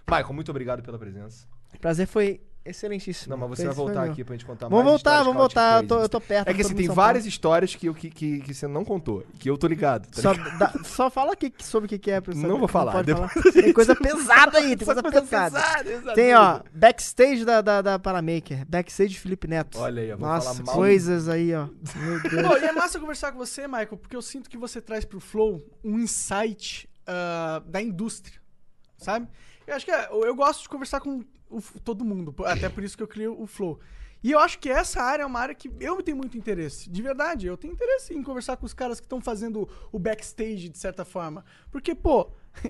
[0.05, 1.47] Michael, muito obrigado pela presença.
[1.79, 3.35] Prazer foi excelentíssimo.
[3.37, 5.61] Não, mas você vai voltar aqui pra gente contar Vamos mais voltar, histórias vamos voltar.
[5.67, 6.47] Eu Chaotic tô, eu tô perto.
[6.49, 6.95] É que assim, tem Paulo.
[7.01, 10.07] várias histórias que, que, que, que você não contou, que eu tô ligado.
[10.07, 10.57] tá Só, ligado?
[10.57, 12.47] dá- só fala aqui sobre o que, que é, professor.
[12.47, 13.51] Não vou falar, pode depois falar.
[13.53, 15.61] Tem coisa pesada aí, tem coisa, pesada.
[16.15, 18.65] Tem, ó, backstage da, da, da Paramaker.
[18.67, 19.77] Backstage Felipe Neto.
[19.79, 20.75] Olha aí, ó, Nossa, falar mal.
[20.75, 21.67] coisas aí, ó.
[21.95, 22.47] Meu Deus.
[22.47, 25.19] Pô, e é massa conversar com você, Michael, porque eu sinto que você traz pro
[25.19, 28.39] Flow um insight ah, da indústria,
[28.97, 29.27] sabe?
[29.67, 32.95] Eu acho que é- eu gosto de conversar com o todo mundo, até por isso
[32.97, 33.79] que eu crio o Flow.
[34.23, 36.89] E eu acho que essa área é uma área que eu tenho muito interesse.
[36.89, 40.67] De verdade, eu tenho interesse em conversar com os caras que estão fazendo o backstage,
[40.69, 41.45] de certa forma.
[41.71, 42.31] Porque, pô,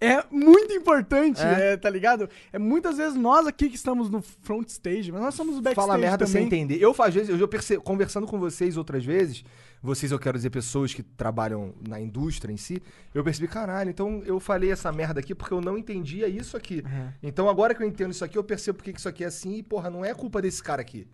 [0.00, 1.72] é muito importante, É.
[1.72, 2.28] é, tá ligado?
[2.52, 5.88] É muitas vezes nós aqui que estamos no front stage, mas nós somos o backstage
[5.88, 6.62] Fala merda sem também.
[6.62, 6.80] entender.
[6.84, 9.44] Eu, às vezes, eu já perce- conversando com vocês outras vezes,
[9.82, 12.80] vocês eu quero dizer pessoas que trabalham na indústria em si,
[13.12, 16.84] eu percebi, caralho, então eu falei essa merda aqui porque eu não entendia isso aqui.
[17.22, 19.56] Então agora que eu entendo isso aqui, eu percebo porque que isso aqui é assim
[19.56, 21.08] e, porra, não é culpa desse cara aqui.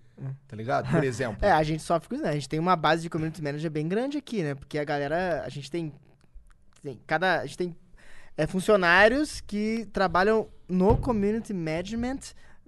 [0.46, 0.90] Tá ligado?
[0.90, 1.38] Por exemplo.
[1.40, 2.30] É, a gente sofre com isso, né?
[2.30, 4.54] A gente tem uma base de community manager bem grande aqui, né?
[4.54, 5.92] Porque a galera, a gente tem.
[6.82, 7.40] tem cada.
[7.40, 7.76] A gente tem
[8.36, 12.18] é, funcionários que trabalham no community management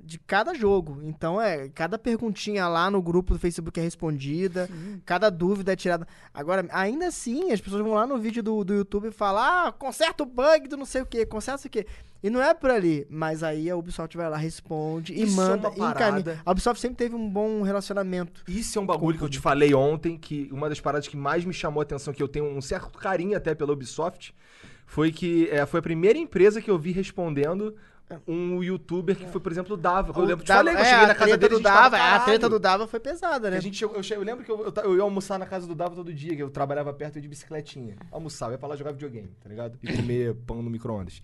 [0.02, 1.00] de cada jogo.
[1.02, 4.68] Então, é, cada perguntinha lá no grupo do Facebook é respondida,
[5.04, 6.06] cada dúvida é tirada.
[6.32, 9.72] Agora, ainda assim, as pessoas vão lá no vídeo do, do YouTube e falam: ah,
[9.72, 11.86] conserta o bug do não sei o que, conserta isso aqui.
[12.22, 13.06] E não é por ali.
[13.08, 16.42] Mas aí a Ubisoft vai lá, responde e Isso é manda, uma e encaminha.
[16.44, 18.42] A Ubisoft sempre teve um bom relacionamento.
[18.46, 21.44] Isso é um bagulho que eu te falei ontem, que uma das paradas que mais
[21.44, 24.34] me chamou a atenção, que eu tenho um certo carinho até pela Ubisoft,
[24.86, 27.74] foi que é, foi a primeira empresa que eu vi respondendo
[28.26, 30.12] um youtuber que foi, por exemplo, o Dava.
[30.18, 31.90] Eu lembro, te Dava- falei que eu é, cheguei a na casa dele do tava,
[31.90, 33.56] Dava, é, a treta do Dava foi pesada, né?
[33.56, 35.94] a gente eu, che- eu lembro que eu, eu, ia almoçar na casa do Dava
[35.94, 37.96] todo dia, que eu trabalhava perto de bicicletinha.
[38.10, 39.78] Almoçava, ia pra lá jogar videogame, tá ligado?
[39.82, 41.22] E comer pão no micro-ondas.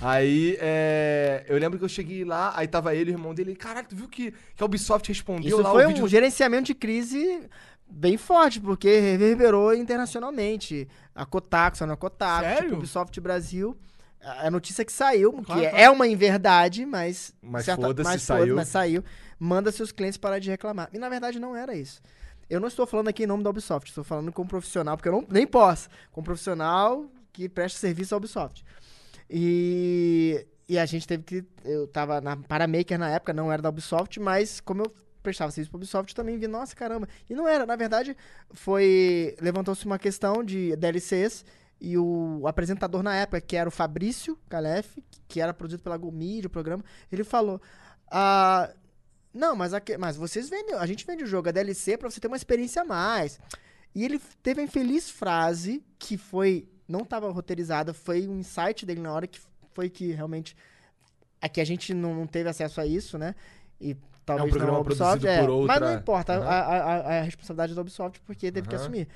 [0.00, 3.56] Aí, é, eu lembro que eu cheguei lá, aí tava ele e o irmão dele,
[3.56, 6.06] caralho, tu viu que, que a Ubisoft respondeu Isso lá foi o um vídeo...
[6.08, 7.48] gerenciamento de crise
[7.88, 10.86] bem forte, porque reverberou internacionalmente.
[11.14, 12.62] A Kotaku, saiu na Kotaku, Sério?
[12.64, 13.76] tipo, Ubisoft Brasil.
[14.20, 15.84] A notícia que saiu, que Claro, é, claro.
[15.84, 17.32] é uma inverdade, mas...
[17.40, 18.56] Mas foda-se, saiu.
[18.56, 19.04] Mas saiu.
[19.38, 20.88] Manda seus clientes parar de reclamar.
[20.92, 22.00] E na verdade não era isso.
[22.48, 25.08] Eu não estou falando aqui em nome da Ubisoft, estou falando com um profissional, porque
[25.08, 25.88] eu não, nem posso.
[26.12, 28.64] Com um profissional que presta serviço à Ubisoft.
[29.28, 31.44] E, e a gente teve que.
[31.64, 35.70] Eu tava na Paramaker na época, não era da Ubisoft, mas como eu prestava serviço
[35.70, 37.08] pra Ubisoft, eu também vi, nossa caramba.
[37.28, 38.16] E não era, na verdade,
[38.52, 39.36] foi.
[39.40, 41.44] Levantou-se uma questão de DLCs.
[41.80, 44.96] E o apresentador na época, que era o Fabrício Calef,
[45.28, 47.60] que era produzido pela Go Media, o programa, ele falou:
[48.10, 48.72] ah,
[49.32, 50.74] Não, mas, aqui, mas vocês vendem.
[50.74, 53.38] A gente vende o jogo, a DLC, pra você ter uma experiência a mais.
[53.94, 56.68] E ele teve a infeliz frase, que foi.
[56.88, 59.40] Não estava roteirizada, foi um insight dele na hora que
[59.72, 60.56] foi que realmente.
[61.42, 63.34] É que a gente não, não teve acesso a isso, né?
[63.78, 65.26] E talvez programa não a Ubisoft.
[65.26, 66.44] É, por Mas não outra- importa, Aham.
[66.46, 68.82] a, a, a- responsabilidade da Ubisoft, porque teve que Aham.
[68.82, 69.08] assumir.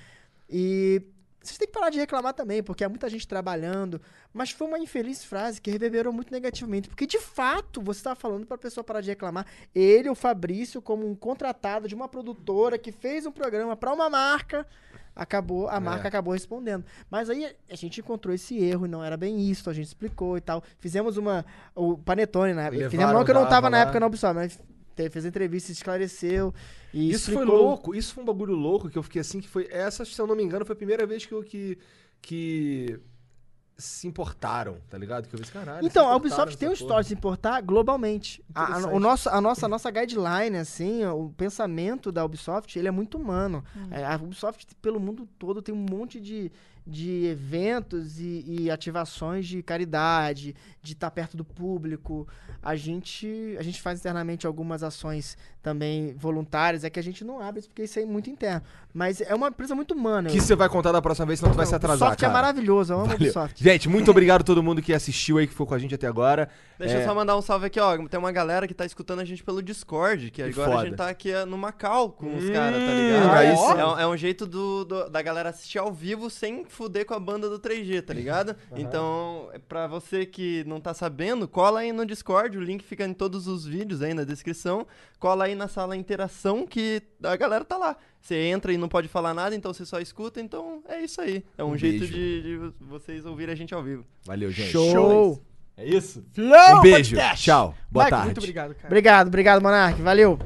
[0.49, 1.03] E
[1.43, 4.01] vocês têm que parar de reclamar também, porque há muita gente trabalhando.
[4.33, 6.89] Mas foi uma infeliz frase que reverberou muito negativamente.
[6.89, 9.47] Porque, de fato, você estava falando para a pessoa parar de reclamar.
[9.75, 14.11] Ele, o Fabrício, como um contratado de uma produtora que fez um programa para uma
[14.11, 14.67] marca,
[15.17, 16.85] acabou a marca acabou respondendo.
[17.11, 20.37] Mas aí a gente encontrou esse erro e não era bem isso, a gente explicou
[20.37, 20.63] e tal.
[20.79, 21.45] Fizemos uma.
[21.75, 22.77] O Panetone na época.
[22.77, 23.83] Levaram Fizemos não que eu não Dava tava na lá.
[23.85, 24.61] época na Ubisoft, mas
[25.03, 26.53] teve, fez entrevista, esclareceu.
[26.93, 29.49] E Isso foi explicou- louco, isso foi um bagulho louco que eu fiquei assim, que
[29.49, 29.67] foi.
[29.71, 31.79] Essa, se eu não me engano, foi a primeira vez que eu que.
[32.23, 32.99] que
[33.79, 35.27] se importaram, tá ligado?
[35.27, 35.87] Que eu vi esse caralho.
[35.87, 38.45] Então, a Ubisoft tem um histórico de se importar globalmente.
[38.55, 38.95] A, a- Interessante.
[38.95, 43.17] o nosso, a, nossa, a nossa guideline, assim, o pensamento da Ubisoft, ele é muito
[43.17, 43.65] humano.
[43.91, 46.53] É, a Ubisoft, pelo mundo todo, tem um monte de,
[46.87, 52.27] de eventos e, e ativações de caridade, de estar perto do público.
[52.63, 56.85] A gente, a gente faz internamente algumas ações também voluntárias.
[56.85, 58.63] É que a gente não abre isso porque isso é muito interno.
[58.93, 60.29] Mas é uma empresa muito humana.
[60.31, 62.29] Que você vai contar da próxima vez, senão tu vai se o atrasar, Ubisoft é
[62.29, 62.33] cara.
[62.43, 63.23] maravilhoso, eu amo a Valeu.
[63.23, 63.63] Ubisoft.
[63.63, 66.07] Gente, muito obrigado a todo mundo que assistiu aí, que ficou com a gente até
[66.07, 66.49] agora.
[66.79, 67.03] Deixa É.
[67.03, 67.97] eu só mandar um salve aqui, ó.
[68.09, 70.83] Tem uma galera que tá escutando a gente pelo Discord, que Que agora foda.
[70.83, 73.33] a gente tá aqui é, no Macau com os Hum, caras, tá ligado?
[73.35, 76.65] aí É, é um- é um jeito do, do- da galera assistir ao vivo sem
[76.71, 78.57] fuder com a banda do 3G, tá ligado?
[78.77, 83.05] Então, é pra você que não tá sabendo, cola aí no Discord, o link fica
[83.05, 84.87] em todos os vídeos aí na descrição.
[85.19, 87.97] Cola aí na sala interação que a galera tá lá.
[88.21, 91.45] Você entra e não pode falar nada, então você só escuta, então é isso aí.
[91.59, 94.05] É um, Um jeito de, de vocês ouvirem a gente ao vivo.
[94.25, 94.71] Valeu, gente.
[94.71, 95.43] Show!
[95.77, 96.23] É isso?
[96.35, 97.17] Flow Um beijo.
[97.17, 97.45] Podcast.
[97.45, 97.75] Tchau.
[97.91, 98.27] Boa Michael, tarde.
[98.27, 98.87] Muito obrigado, cara.
[98.87, 100.03] Obrigado, obrigado, Monark.
[100.03, 100.39] Valeu.